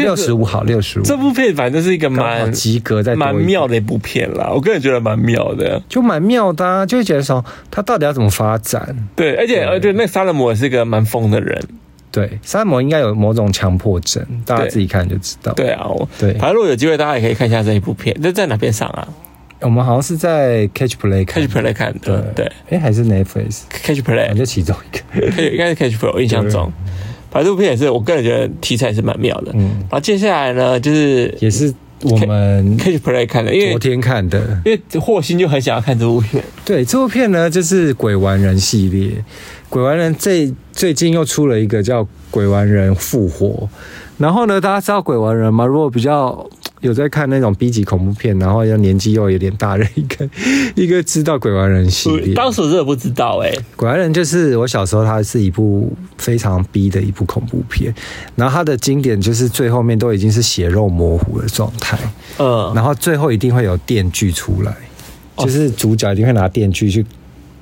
[0.00, 1.02] 六十五好，六十五。
[1.02, 4.50] 这部片反正是一个蛮及格，在蛮妙的一部片啦。
[4.50, 8.94] 我个人觉得蛮妙的，就蛮妙的，啊，就会觉得说他到底要怎么发展？
[9.16, 11.60] 对，而且而且那杀人魔也是一个蛮疯的人。
[12.10, 15.52] 对，杀人魔应该有某种强迫症，大家自己看就知道。
[15.54, 15.86] 对啊，
[16.18, 16.32] 对。
[16.34, 18.16] 反正如果有机会，大家也可以看一下这一部片。
[18.22, 19.08] 这在哪边上啊？
[19.60, 22.20] 我们好像是在 Catch Play，Catch Play 看的。
[22.34, 26.70] 对，哎，还是 Netflix Catch Play，就其中一个，应该是 Catch Play，我印象中。
[27.32, 29.50] 反正这部片也是，我个人觉得题材是蛮妙的。
[29.54, 36.44] 嗯，然后接下来呢，就是也是我们 Catch Play 看的，因为昨天看的，因为霍心就很想要看这部片。
[36.64, 39.24] 对，这部片呢，就是鬼玩人系列。
[39.68, 43.68] 鬼玩人最最近又出了一个叫鬼玩人复活。
[44.18, 45.64] 然后呢，大家知道鬼玩人吗？
[45.64, 46.48] 如果比较。
[46.82, 50.28] 有在看那种 B 级恐怖片，然后又年纪又有点大的一个
[50.76, 53.58] 一个知道鬼玩人系列，当时真的不知道哎、欸。
[53.76, 57.94] 鬼玩人就是我小时候，它是一部非常逼的一部恐怖片，
[58.36, 61.96] 然后它的经典就是最后面都已经是血肉模糊的状态，
[62.38, 64.76] 嗯，然后最后一定会有电锯出来，
[65.38, 67.06] 就是主角一定会拿电锯去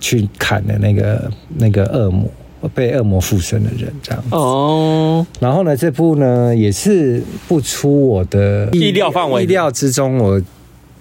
[0.01, 2.27] 去砍的那个那个恶魔。
[2.69, 4.29] 被恶魔附身的人这样子。
[4.31, 10.41] 哦，然后呢，这部呢也是不出我的意料范围，意料之中，我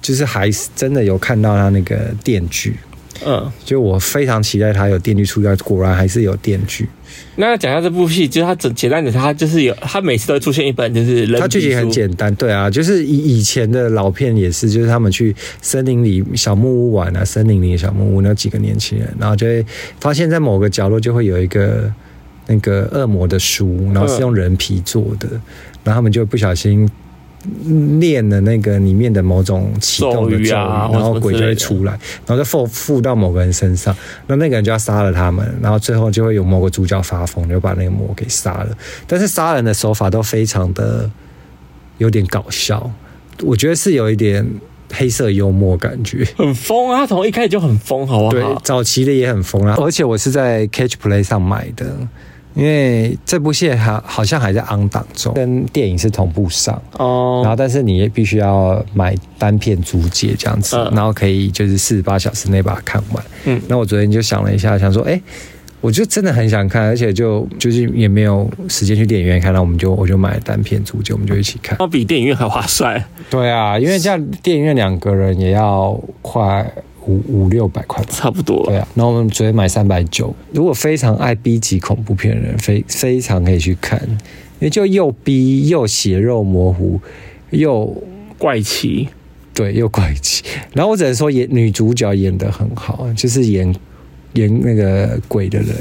[0.02, 2.78] 就是还是真的有看到他那个电锯，
[3.25, 6.88] 嗯，就我非常期待他有电锯出来，果然还是有电锯。
[7.36, 11.39] 那讲一下这部戏，就是它整简单的，它就是有，它每次都会出现一本，就是人。
[11.39, 19.65] 它剧情很简单，对啊，就是以以前的老片也是，就是他们去森林里小木屋玩啊，森林里的小木屋，那几个年轻人，然后就会
[19.99, 21.91] 发现，在某个角落就会有一个
[22.47, 25.27] 那个恶魔的书，然后是用人皮做的，
[25.84, 26.89] 然后他们就不小心。
[27.99, 31.93] 念了那个里面的某种启动的咒语，然后鬼就会出来，
[32.25, 33.95] 然后就附附到某个人身上，
[34.28, 38.78] 那那个人就要杀了他们，然后最后就会有某个主角发疯，就把那个魔给杀了。
[39.08, 41.10] 但是杀人的手法都非常的
[41.97, 42.91] 有点搞笑，
[43.43, 44.45] 我觉得是有一点
[44.91, 46.97] 黑色幽默感觉，很疯啊！
[46.97, 48.32] 他从一开始就很疯，好不好？
[48.32, 51.86] 对，早期的也很疯啊，而且我是在 Catch Play 上买的。
[52.60, 57.39] 因为这部戏还好像还在 on 档中，跟电影是同步上哦。
[57.41, 63.24] 然后，但是你也必须要买单片租借这样子，然后可以就是四十八小时内把它看完。
[63.45, 65.22] 嗯，那我昨天就想了一下，想说，哎，
[65.80, 71.78] 我就真的很想看，而且就就是也没有时间去电影院看，那我们就我就买单片租借，我们就一起看。
[71.80, 73.02] 那比电影院还划算。
[73.30, 76.69] 对啊，因为这样电影院两个人也要快。
[77.10, 78.63] 五五六百块吧，差不多。
[78.67, 80.34] 对啊，然后我们昨天买三百九。
[80.54, 84.00] 如果非常爱 B 级恐怖片的人，非非常可以去看，
[84.60, 87.00] 因为就又逼又血肉模糊
[87.50, 87.86] 又
[88.38, 89.10] 怪奇，
[89.54, 90.43] 对，又怪奇。
[90.74, 93.74] 然后我只能说演女主角演得很好，就是演。
[94.33, 95.75] 演那个鬼的人，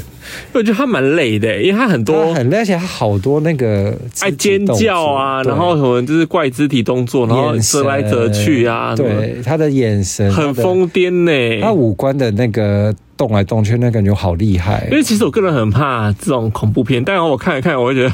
[0.53, 14.87] 我觉得他蛮累的，因为他很多很累，而且他好多那个爱尖叫啊，然后什么就是怪肢体动作，然后折来折去啊，对，他的眼神很疯癫呢，他五官的那个动来动去，那感觉好厉害。
[14.89, 18.11] 因为其实我个人很怕这种恐怖片，但我看一看，我会觉得。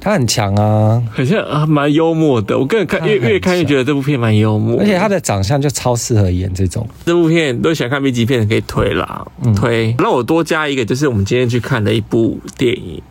[0.00, 2.58] 他很强啊，好像啊蛮幽默的。
[2.58, 6.88] 我个人看越越看越觉得这部片蛮幽默，而且他的长相就超适合演这种。
[7.04, 9.94] 这部片都喜欢看 B 级片的可以推啦，嗯、推。
[9.98, 13.02] 那我多加一个，就是我们今天去看的一部电影，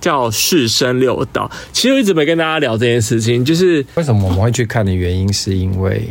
[0.00, 1.48] 叫《尸生六道》。
[1.72, 6.02] 其实我一直没跟大家聊这件事情，就是为什么我们会去看的原因，是因为。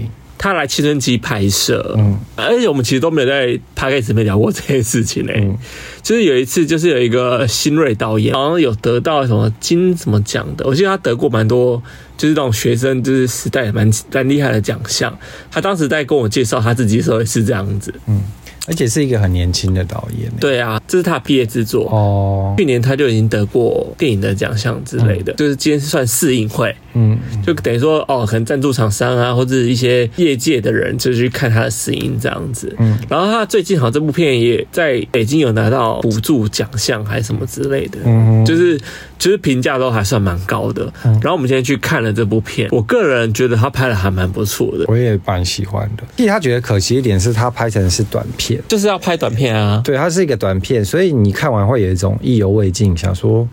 [0.43, 5.41] 他来青春期拍摄，嗯，而且我们其实都没有在 podcast 里面聊过这件事情嘞、欸。
[5.41, 5.56] 嗯，
[6.01, 11.80] 就是有一次，就是有一个新锐导演，好像有得到什么金什么奖的，我记得他得过蛮多，
[12.17, 15.15] 就是那种学生就是时代蛮蛮厉害的奖项。
[15.51, 18.23] 他当时在跟我介绍他自己的时候也是这样子，嗯。
[18.67, 20.32] 而且是一个很年轻的导演。
[20.39, 22.54] 对啊，这是他毕业之作哦。
[22.58, 32.76] 去年他就已经得过电影的奖项之类的，嗯、就是今天是算试映会，嗯，就等于说哦，可能赞助厂商啊，或者一些业界的人就去看他的试映这样子。
[32.80, 38.80] 嗯，然后他最近好像这部片也在北京有拿到补助奖项还是什么之类的，嗯，就是
[39.17, 40.91] 就是评价都还算蛮高的。
[41.04, 46.04] 嗯、然后我们今天去看了这部片，我个人觉得他拍的还蛮不错的，我也蛮喜欢的。
[46.17, 48.51] 其实他觉得可惜一点是他拍成是短片。
[48.68, 53.48] 就是要拍短片啊，对，它是一个短片，所以你看完会有一种意犹未尽，想说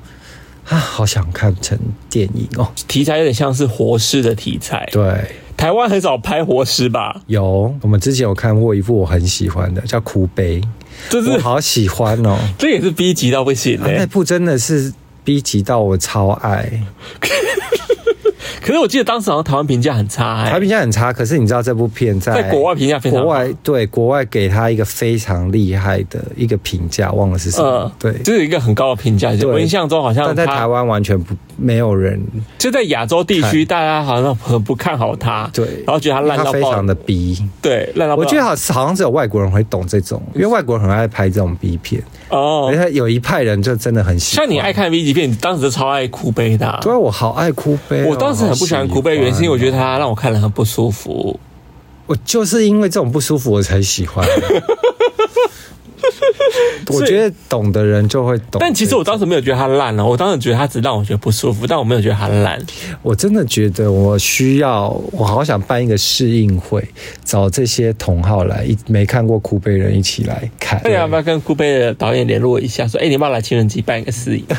[0.69, 2.71] 啊，好想看成电影哦。
[2.87, 4.89] 题材有点像是活尸的题材。
[4.93, 5.25] 对，
[5.57, 7.21] 台湾很少拍活尸吧？
[7.27, 10.61] 有，我们之前有看过一部我很喜欢的，叫《哭悲》，
[11.09, 12.39] 这是我好喜欢哦。
[12.59, 14.93] 这也是 B 级到不行的、欸啊，那部真的是
[15.25, 16.71] B 级到我超爱。
[18.61, 21.12] 可是我记得当时好像台湾评价很差、欸，台湾评价很差。
[21.12, 27.66] 可是你知道这部片在在国外评价非常，国外对国外给他一个非常厉害的一个评价，忘了是什么。
[27.66, 29.31] 呃、对，就是一个很高的评价。
[29.47, 32.21] 我印象中好像但在台湾完全不没有人，
[32.59, 35.49] 就在亚洲地区大家好像很不看好他。
[35.53, 37.38] 对，然后觉得他烂到爆，非常的逼。
[37.62, 38.23] 对，烂到爆。
[38.23, 42.03] 我觉得好好像只有外国人会懂这种，因为外国人很爱拍这种逼片。
[42.31, 44.47] 哦，有一派人就真的很喜欢。
[44.47, 46.79] 像你爱看 V 级片，你当时就超爱哭悲的、啊。
[46.83, 48.09] 对，我好爱哭悲、哦。
[48.11, 51.38] 我当时很不喜欢哭悲，原因是我觉得他让我看了很不舒服。
[52.07, 54.27] 我就是因为这种不舒服，我才喜欢。
[56.88, 62.61] 我觉得懂的人就会懂，但其实我当时没有觉得他烂了，我当时觉得他只让我觉得不舒服，但我没有觉得他烂。
[63.03, 66.87] 我真的觉得我需要，我好想办一个试映会，
[67.25, 70.81] 找这些同好来，一没看过酷贝人一起来看。
[70.85, 74.44] 那你要不要跟酷贝的导演联络一下，说，哎、欸，你要不要来情人节办一个试映？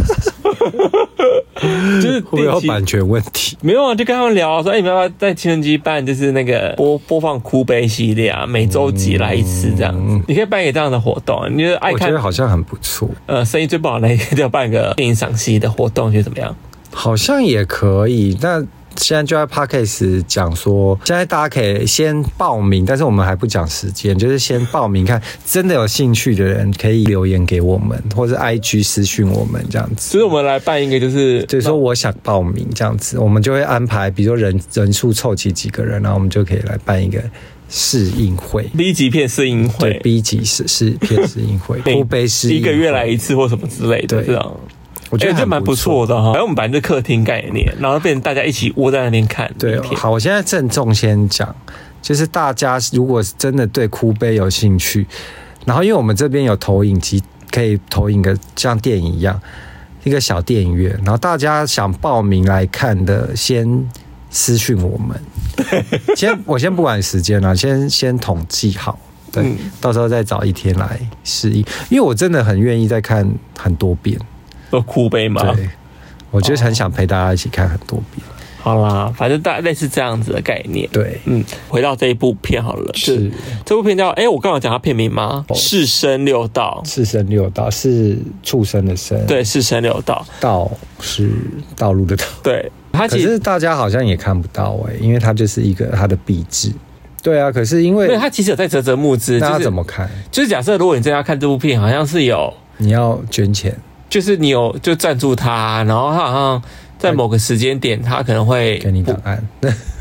[2.01, 11.47] 就是会有版权问题，没有啊，就跟他们聊说，哎、欸，你们要不要在情人节办，就是那个播播放哭悲系列啊，每周几来一次这样子，嗯、你可以办一个这样的活动。
[11.51, 12.07] 你觉得爱看？
[12.07, 13.09] 我觉得好像很不错。
[13.25, 16.55] 呃，生意最不好那一天就要办个电影赏析的活动，觉得怎么样？
[16.91, 18.67] 好像也可以，但。
[18.97, 30.11] 现在就在 Podcast 讲说，现在大家可以先报名，但是我们还不讲时间，就是先报名看，真的有兴趣的人可以留言给我们，或者 IG 私讯我们这样子。
[30.11, 37.21] 所以我们来办一个，就是就是说我想报名这样子，我们就会安排，比如说人人数凑齐几个人，然后我们就可以来办一个
[37.69, 44.35] 试映会，B 级片试映会，对，B 级试试片试映会，哭悲试一个月来一次或什么之类的，对。
[45.09, 49.51] 我觉得这蛮不错的哈，然后我们本来是客厅概念，然后变成大家一起窝在那边看。
[49.57, 51.55] 对，好，我现在郑重先讲，
[52.01, 55.07] 就是大家如果真的对哭杯有兴趣，
[55.65, 59.41] 然后因为我们这边有投影机，可以投影个像电影一样
[60.03, 63.89] 一个小电影院，然后大家想报名来看的，先
[64.29, 65.19] 私讯我们。
[65.57, 68.97] 对，先我先不管时间了，先先统计好，
[69.31, 74.17] 对，嗯、到时候再找一天来试一，因为我真的很愿意再看很多遍。
[74.69, 75.53] 都哭悲嘛？
[75.53, 75.69] 对，
[76.31, 78.25] 我就是很想陪大家一起看很多遍。
[78.61, 80.87] 哦、好啦，反正大类似这样子的概念。
[80.91, 82.91] 对，嗯，回到这一部片好了。
[82.93, 83.31] 是
[83.65, 85.45] 这部片叫哎、欸，我刚刚讲它片名吗？
[85.55, 86.81] 是生六道。
[86.85, 89.25] 是生六道是畜生的生。
[89.25, 90.25] 对，是生六道。
[90.41, 91.31] 道是
[91.77, 92.25] 道路的道。
[92.43, 96.69] 对，它其实大家好像也看不到哎、欸，因为它就是一个它的壁纸。
[97.23, 100.09] 对啊，可是因为对它其实有在啧啧募资，那怎么看？
[100.29, 103.73] 就是、就是、假设如果你真的要看这部片，好像是有你要捐钱。
[104.09, 106.61] 就是你有就赞助他，然后他好像
[106.97, 109.41] 在某个时间点，他可能会给你档案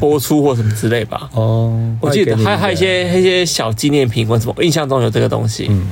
[0.01, 1.29] 播出或什么之类吧。
[1.35, 5.66] 哦，我记得还还有一些一些小纪念品或什么，我印象中有这个东西。
[5.68, 5.87] 嗯，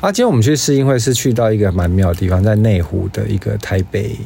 [0.00, 4.16] 啊，今天我们去试映会是去到一个蛮妙的地方，在内湖的一个台北，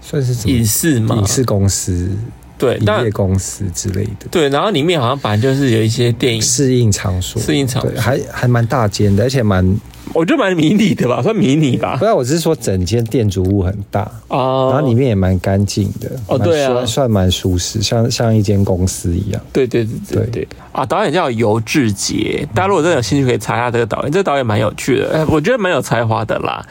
[0.00, 1.16] 算是什么影视嘛？
[1.16, 2.16] 影视公司
[2.56, 4.26] 对，影业公司之类的。
[4.30, 9.76] 对，然后里面好像本来就是有一些电影适应场所，适应场所还还蛮大间的，而且蛮。
[10.12, 11.96] 我觉得蛮迷你的吧，算迷你吧。
[11.98, 19.42] 不然我只是说整间建筑物很大啊，然后里面也蛮干净的哦，对啊，算蛮舒适，像像一间公司一样。
[19.50, 20.84] 对对对对对啊！
[20.84, 24.12] 导演叫尤志杰，大家如果真的有兴趣，可以查一下这个导演。
[24.12, 26.64] 这个导演蛮有趣的，哎，我觉得蛮有才华的啦，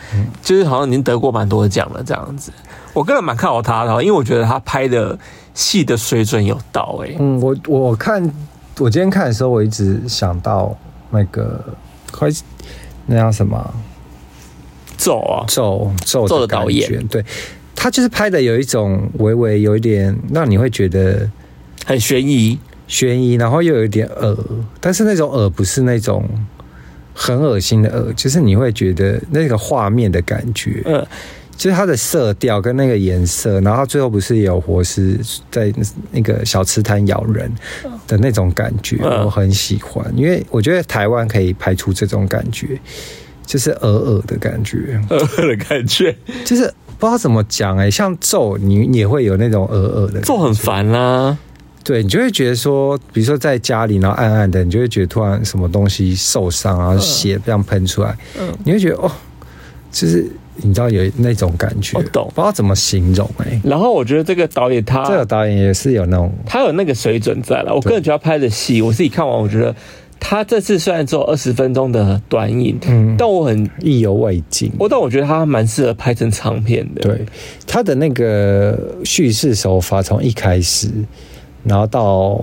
[0.43, 2.51] 就是好像已经得过蛮多奖了这样子。
[2.93, 5.17] 我个人蛮看好他的，因为我觉得他拍的
[5.53, 6.99] 戏的水准有到。
[7.03, 8.23] 哎，嗯，我我看
[8.79, 10.77] 我今天看的时候，我一直想到
[11.11, 11.63] 那个
[12.11, 12.29] 快。
[13.05, 13.73] 那叫什么？
[14.97, 17.21] 咒啊，咒咒咒的导演，对，
[17.75, 21.29] 他就是拍的有一种微微有一点让你会觉得
[21.85, 24.37] 很悬疑，悬疑，然后又有一点恶，
[24.79, 26.23] 但是那种恶不是那种
[27.13, 31.05] 很恶心的恶，就是你会觉得那个画面的感觉，嗯。
[31.55, 35.17] 就是它的色调跟那个颜色，然后最后不是有活尸
[35.51, 35.71] 在
[36.11, 37.49] 那个小吃摊咬人
[38.07, 42.77] 的那种感觉，我很喜欢，因为我觉得台湾可以拍出这种感觉，
[43.45, 46.13] 就是恶恶的感觉，恶恶的感觉，
[46.43, 46.63] 就是
[46.97, 51.37] 不知道怎么讲哎，像咒你也会有那种恶恶的，咒很烦啦，
[51.83, 59.11] 对，你就会觉得说，比如说在家里然后暗暗的，你就会觉得突然什么东西受伤，然后血这样喷出来，嗯，你会觉得哦，
[59.91, 60.27] 就是。
[60.57, 63.61] 你知道有那种感觉，我懂，不知道怎么形容哎、欸。
[63.63, 67.73] 然后我觉得这个导演他，这个导演也是有那种，他有那个水准在了。
[67.73, 69.75] 我个人觉得他拍的戏，我自己看完，我觉得
[70.19, 74.71] 他这次虽然只有二十分钟的短影，嗯，但我很意犹未尽。
[74.79, 77.01] 我但我觉得他蛮适合拍成长片的。
[77.01, 77.25] 对，
[77.65, 80.87] 他的那个叙事手法，从一开始，
[81.63, 82.39] 然后到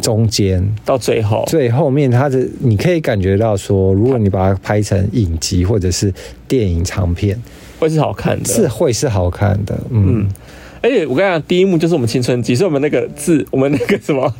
[0.00, 6.12] 中间，到最后，最后面，它的你可以感觉到说，如果你把它拍成影集或者是
[6.46, 7.40] 电影长片，
[7.78, 9.78] 会是好看的，是会是好看的。
[9.90, 10.28] 嗯，嗯
[10.80, 14.32] 而且我跟你讲，第一幕就是我们青春期，是我们那个字，我们那个什么。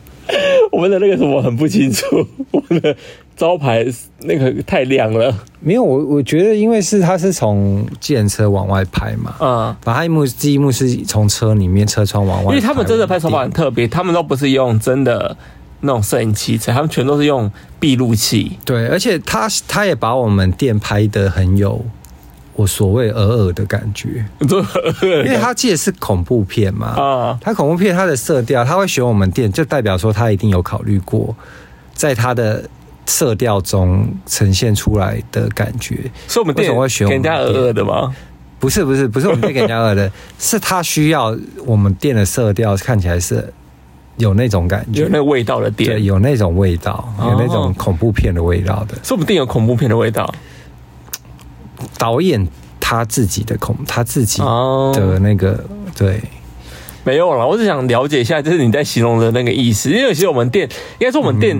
[0.70, 2.04] 我们的那个什么很不清楚，
[2.50, 2.94] 我们的
[3.36, 3.86] 招牌
[4.20, 5.34] 那个太亮了。
[5.60, 15.36] 没有，我我觉得因为是他是从计程车往外拍嘛，嗯，把他一幕第一幕是从车里面车窗往外拍，因为他们真的拍手法很特别，他们都不是用真的
[15.80, 17.50] 那种摄影器材，他们全都是用
[17.80, 18.52] 闭路器。
[18.64, 21.84] 对，而且他他也把我们店拍得很有。
[22.58, 24.24] 我所谓尔尔的感觉，
[25.00, 31.32] 因为他记得是恐怖片嘛，啊，他恐怖片他的色调，他会选我们店，就代表说他一定有考虑过，
[31.94, 32.68] 在他的
[33.06, 36.10] 色调中呈现出来的感觉。
[36.26, 38.12] 所以我们店会选给人家尔尔的吗？
[38.58, 43.54] 不是不是不是我们店给人家尔的， 是他需要我们店的色调看起来是
[44.16, 48.98] 有那种感觉，有那味道的店，对，有那种味道，有那种恐怖片的味道的。
[49.04, 50.28] 说不定有恐怖片的味道。
[51.98, 52.46] 导演
[52.80, 56.20] 他自己的恐，他自己的那个、oh, 对，
[57.04, 57.46] 没有了。
[57.46, 59.90] 我只想了解一下，就是你在形容的那个意思。
[59.90, 60.68] 因为其实我们店，
[60.98, 61.56] 应该说我们店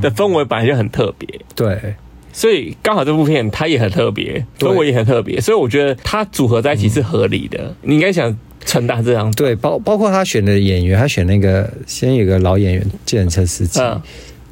[0.00, 1.94] 的氛围本来就很特别，对，
[2.32, 7.58] 所以刚好这部片它也很特别，氛围也很特别，所以我觉得它组合在一起是合理的。
[7.58, 14.00] 嗯、你应该想传达这样，对，包包括他选的演员，他选那个先有个老演员，计程车司机，嗯、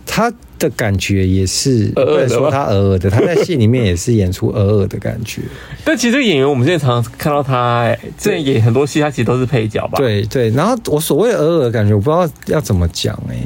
[0.05, 0.33] 他。
[0.59, 5.43] 的感觉也是，不能说他尔尔的，他在戏里面也是演出尔尔的感觉。
[5.85, 9.99] 但其实这个演员，我们现在常常看到他，哎，这演很多戏，他其实都是配角吧？
[9.99, 10.51] 对对。
[10.51, 13.37] 然后我所谓尔尔的感觉，我不知道要怎么讲哎。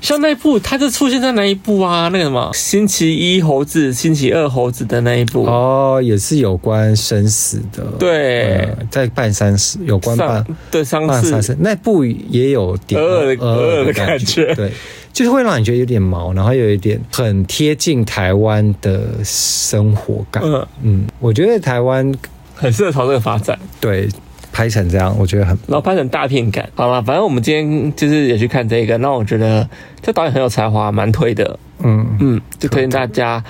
[0.00, 2.08] 像那一部，他就出现在哪一部啊？
[2.12, 7.84] 那个什么，星期一猴子，星期二猴子的那一部哦，也是有关生死的。
[7.98, 11.02] 对，呃、在办丧事，有关办对丧
[11.42, 14.70] 事，那部也有点尔尔的尔尔的感觉，对。
[15.18, 20.40] 就是会让你觉得有点毛，然后有一点很贴近台湾的生活感。
[20.46, 22.14] 嗯嗯，我觉得台湾
[22.54, 23.58] 很适合朝这个发展。
[23.80, 24.08] 对，
[24.52, 26.70] 拍成这样，我觉得很，然后拍成大片感。
[26.76, 29.68] 好了，反正我们今天就是也去看这个，那我觉得
[30.00, 31.58] 这导演很有才华，蛮推的。
[31.80, 33.42] 嗯嗯，就推荐大家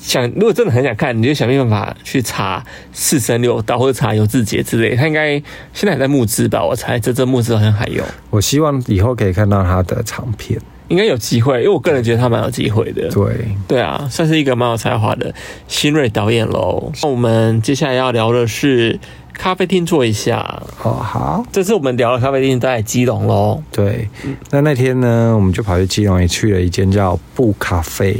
[0.00, 4.96] 想，如果真的很想看，你就想尽办法去查四神六道或者查游志杰之类。
[4.96, 5.32] 他应该
[5.74, 6.64] 现在还在募资吧？
[6.64, 8.02] 我猜这这募资好像还有。
[8.30, 10.58] 我希望以后可以看到他的长片。
[10.92, 13.08] 应该有机会，因为我个人觉得他蛮有机会的。
[13.08, 15.34] 对对啊，算是一个蛮有才华的
[15.66, 16.92] 新锐导演喽。
[17.02, 19.00] 那我们接下来要聊的是
[19.32, 20.62] 咖啡厅坐一下。
[20.82, 23.62] 哦好，这次我们聊的咖啡厅在基隆喽。
[23.72, 24.06] 对，
[24.50, 28.14] 那那天呢，我们就跑去基隆，也去了一间叫布咖啡，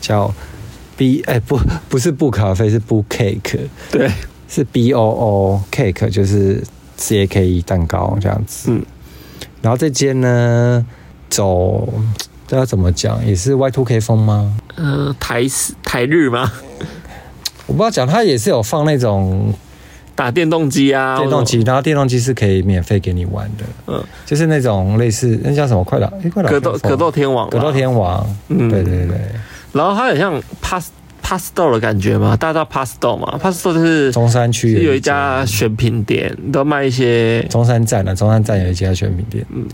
[0.00, 0.32] 叫
[0.96, 1.60] B 哎、欸、不
[1.90, 3.58] 不是布咖啡，是布 cake。
[3.90, 4.10] 对，
[4.48, 6.64] 是 B O O cake，就是
[6.96, 8.70] C A K E 蛋糕这样子。
[8.70, 8.82] 嗯。
[9.60, 10.84] 然后这间呢，
[11.28, 11.88] 走
[12.46, 14.54] 这要怎么讲，也是 Y two K 风吗？
[14.76, 15.42] 呃，台
[15.82, 16.50] 台日吗？
[17.66, 19.52] 我不知道讲，它也是有放那种
[20.14, 23.64] 打电动机啊，电动机，然后电动机是可以免费给你玩的。
[23.86, 26.06] 嗯，就是那种类似那叫什么快打？
[26.32, 26.50] 快打！
[26.50, 28.24] 格斗格斗天王，格斗天王。
[28.48, 29.16] 嗯，对对对。
[29.72, 30.90] 然后它很像 Pass
[31.22, 39.66] Pastel 的感觉嘛，大家知道 Pastel 嘛？Pastel 就是中山区有一家选品店，都卖一些中山站的中山站有一家选品店，嗯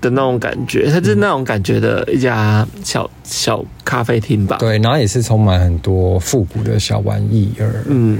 [0.00, 4.56] 的那种感觉，它就是那种感觉的一家小小咖啡厅吧。
[4.58, 8.18] 对，然后也是充满很多复古的小玩意儿，嗯，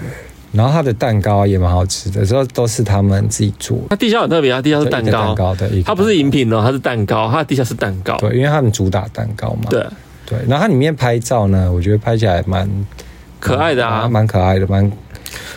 [0.53, 3.85] 然后它的蛋糕也蛮好吃的，这都是他们自己做的。
[3.91, 8.17] 它地下很特别，它地下是蛋糕，蛋糕的，它不是饮品哦，它是蛋糕，它的地下是蛋糕。
[8.19, 9.71] 对，因为他们主打蛋糕嘛。
[9.71, 9.85] 对。
[10.27, 12.69] 对，然后它里面拍照呢，我觉得拍起来蛮
[13.41, 14.89] 可爱的啊，蛮可爱的，蛮，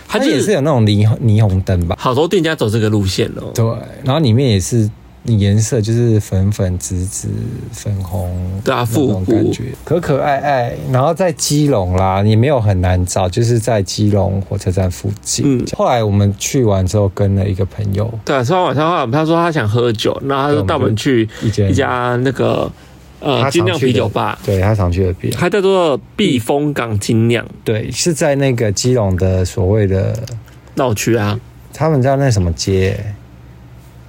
[0.08, 1.96] 它也是有那种霓霓虹灯吧。
[2.00, 3.52] 好多店家走这个路线哦。
[3.54, 3.64] 对，
[4.04, 4.90] 然后里面也是
[5.26, 7.30] 颜色就是粉粉紫紫
[7.72, 10.74] 粉红，对啊，复古感觉，可可爱爱。
[10.92, 15.46] 然后在基隆啦，也没有很难找，就是在基隆火车站附近。
[15.48, 22.72] 嗯，后来我们去完之后，跟了一个朋友，对，吃完晚餐后，他说他想喝酒，然后他就带我们去一家一家那个。
[23.26, 30.14] 呃，精酿啤酒吧，对他常去的啤酒，他叫做避风港精酿，对，是在那个基隆的所谓的
[30.76, 31.40] 闹区啊，
[31.74, 33.00] 他们叫那什么街，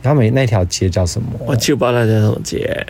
[0.04, 1.28] 他们那条街叫什么？
[1.46, 2.86] 我记不知道那叫什么街，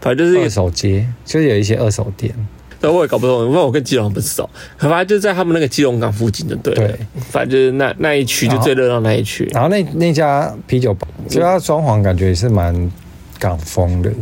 [0.00, 2.32] 反正就是二手街，就是有一些二手店。
[2.80, 4.48] 对，我也搞不懂，因为我跟基隆不熟，
[4.78, 6.98] 反正就在他们那个基隆港附近就，对，对，
[7.30, 9.48] 反正就是那那一区就最热闹那一区。
[9.52, 12.90] 然后那那家啤酒吧，就它装潢感觉也是蛮
[13.38, 14.12] 港风的。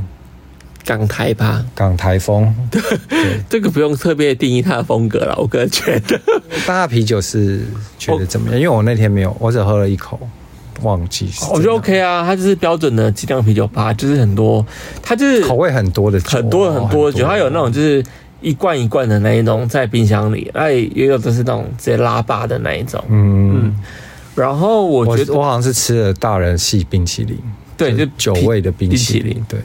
[0.85, 2.53] 港台吧，港台风。
[2.71, 2.81] 对，
[3.49, 6.21] 这个不用特别定义它的风格了，我个人觉得。
[6.67, 7.61] 大啤酒是
[7.99, 8.59] 觉得怎么样？
[8.59, 10.19] 因为我那天没有，我只喝了一口，
[10.83, 11.31] 忘记。
[11.53, 14.65] 我觉得 OK 啊，它就是标准的精酿啤酒吧，就是很多，
[15.03, 18.05] 它就是口味很多的酒，很多很多的酒，它有那种就是
[18.41, 23.81] 一罐一罐的那一种在冰箱里，哎，也有的是那种直接拉巴的那一种，嗯嗯。
[24.35, 27.39] 然后我觉得我，我好像是吃了大人系冰淇淋，
[27.77, 29.61] 对，就酒味的冰淇淋，对。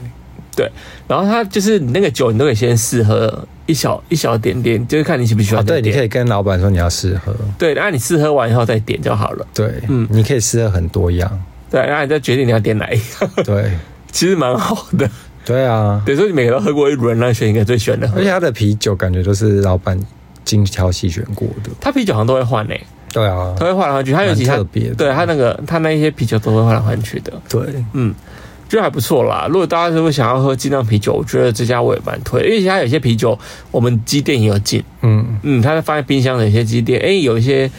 [0.56, 0.68] 对，
[1.06, 5.62] 然后它就是你那个酒，你都可以先试喝一小一小点点，就是看你喜不喜欢。
[5.64, 7.36] 对，你可以跟老板说你要试喝。
[7.58, 9.46] 对，然后你试喝完以后再点就好了。
[9.54, 11.30] 对，嗯，你可以试喝很多样。
[11.70, 13.30] 对，然后你再决定你要点哪一样。
[13.44, 13.70] 对，
[14.10, 15.08] 其实蛮好的。
[15.44, 18.10] 对啊，等于说你每个都喝过一轮，然后选一个最喜欢的。
[18.16, 20.00] 而且他的啤酒感觉都是老板
[20.42, 21.70] 精挑细选过的。
[21.80, 22.80] 他啤酒好像都会换诶。
[23.12, 24.94] 对啊，他会换来换去，他有其他特别的。
[24.94, 27.32] 对他那个他那一些啤酒都会换来换去的。
[27.48, 27.60] 对，
[27.92, 28.14] 嗯。
[28.68, 29.46] 就还不错啦。
[29.48, 33.38] 如果大家如果想要喝精酿啤酒，我觉得这家我也蛮推，因为其他有些啤酒
[33.70, 37.70] 我们机店也有进，嗯嗯，它放在冰箱的一些机店，哎，有一些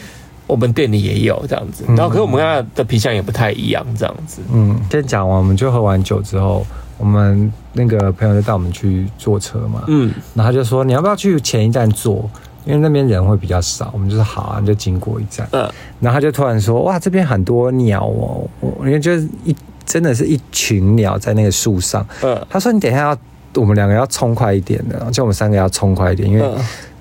[0.46, 1.84] 我们店里也有这样子。
[1.88, 4.40] 然后，可是我们家的啤箱也不太一样，这样子。
[4.50, 6.66] 嗯，先讲完，我们就喝完酒之后，
[6.96, 12.30] 我们那个朋友就带我们去坐车嘛，嗯，然后他就说你要不要去前一站坐，
[12.64, 13.90] 因为那边人会比较少。
[13.92, 15.70] 我们就说好啊，就经过一站，嗯，
[16.00, 19.54] 然后他就突然说哇，这边很多鸟哦，我因为就是一。
[19.88, 22.06] 真的是一群鸟在那个树上。
[22.22, 23.18] 嗯，他说：“你等一下要，
[23.54, 26.42] 我们两个要冲快一点的，就我们三个要冲快一点，因为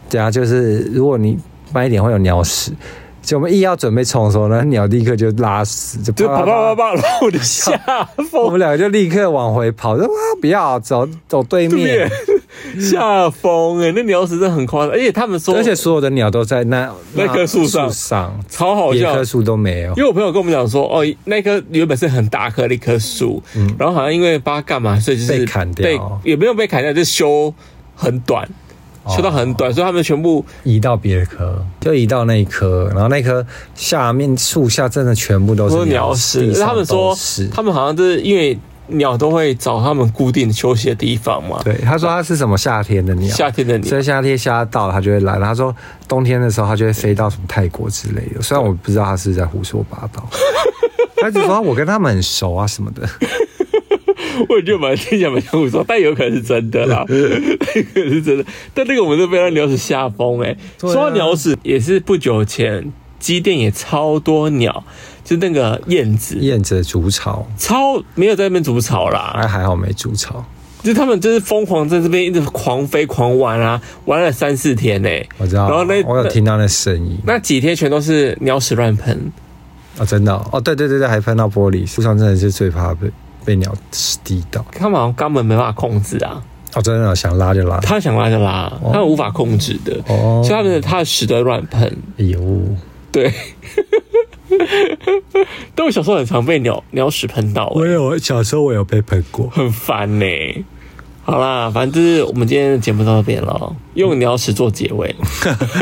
[0.10, 1.38] 等下就是如果你
[1.74, 2.72] 慢一点会有鸟屎。
[3.22, 7.78] 就我们一要准备冲的时候，那鸟立刻就拉屎，就跑跑跑跑，然后我就吓
[8.32, 8.42] 疯。
[8.42, 12.10] 我们两个就立刻往回跑，说：哇，不要走走对面。”
[12.80, 13.92] 吓疯哎！
[13.96, 19.90] 那鸟屎真的很夸张，而且他们说，而且所有的鸟都在那那棵树上，上超好笑，一棵树都没有。
[19.96, 27.54] 因为我朋友跟我们讲说，哦，那棵原本是很大棵的一棵树，嗯，然后好像因为不知道干嘛，所以就是被砍掉，也没有被砍掉，就修
[27.96, 28.48] 很短，
[29.10, 33.46] 修到很短，所以他们全部移到别的棵，就移到那一棵，然后那棵
[33.76, 36.54] 下面树下真的全部都是鸟屎。
[36.54, 37.16] 他们说，
[37.54, 38.58] 他们好像就是因为。
[38.88, 41.62] 鸟都会找他们固定休息的地方嘛？
[41.64, 45.40] 对，他说他是什么夏天的鸟，夏天的鸟，所以夏天夏到了，他就会来。
[45.40, 45.76] 他说
[46.08, 48.42] 冬天的时候，他就会飞到什么泰国之类的。
[48.42, 50.28] 虽然我不知道他是在胡说八道，
[51.18, 53.08] 他只说我跟他们很熟啊什么的。
[54.50, 58.46] 我觉得蛮听起来蛮像胡说，但有可能是真的啦， 有可能是真的。
[58.74, 60.56] 但那个我们都被他鸟屎吓疯哎！
[60.80, 64.84] 说到鸟屎，也是不久前机电也超多鸟。
[65.28, 70.42] 就那个燕子，燕子的筑巢超没有在那边筑巢啦，还还好没筑巢。
[70.82, 75.30] 就他们就是疯狂在这边一直狂飞狂玩啊，玩了三四天呢、欸。
[75.38, 79.30] 我知道，然后那我有听到那声音那，那几天全都是鸟屎乱喷
[80.00, 80.06] 啊！
[80.06, 83.12] 真的哦，对对对对，还喷到玻璃，树上真的是最怕被
[83.44, 84.66] 被鸟屎滴到。
[84.72, 86.42] 他们好像根本没办法控制啊！
[86.74, 91.98] 哦，真的想拉就拉，他想拉就拉，哦、他们无法控制的哦，所以他们他的屎都乱喷。
[92.18, 92.40] 哎呦，
[93.12, 93.34] 对。
[95.76, 100.26] 但我小时候很常被鸟鸟屎喷到，我有小时候我有被喷过，很烦呢。
[101.24, 105.14] 好啦，反正就是我们今天的节目到这边了，用鸟屎做结尾。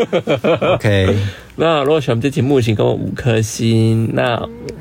[0.74, 1.16] OK，
[1.56, 4.10] 那如果喜欢这节目，请给我五颗星。
[4.14, 4.38] 那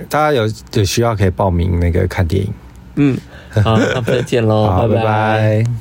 [0.08, 2.52] 大家有有需要可以报名那个看电影。
[2.96, 3.18] 嗯，
[3.62, 4.94] 好，那不再见喽，拜拜。
[4.94, 5.74] 拜拜。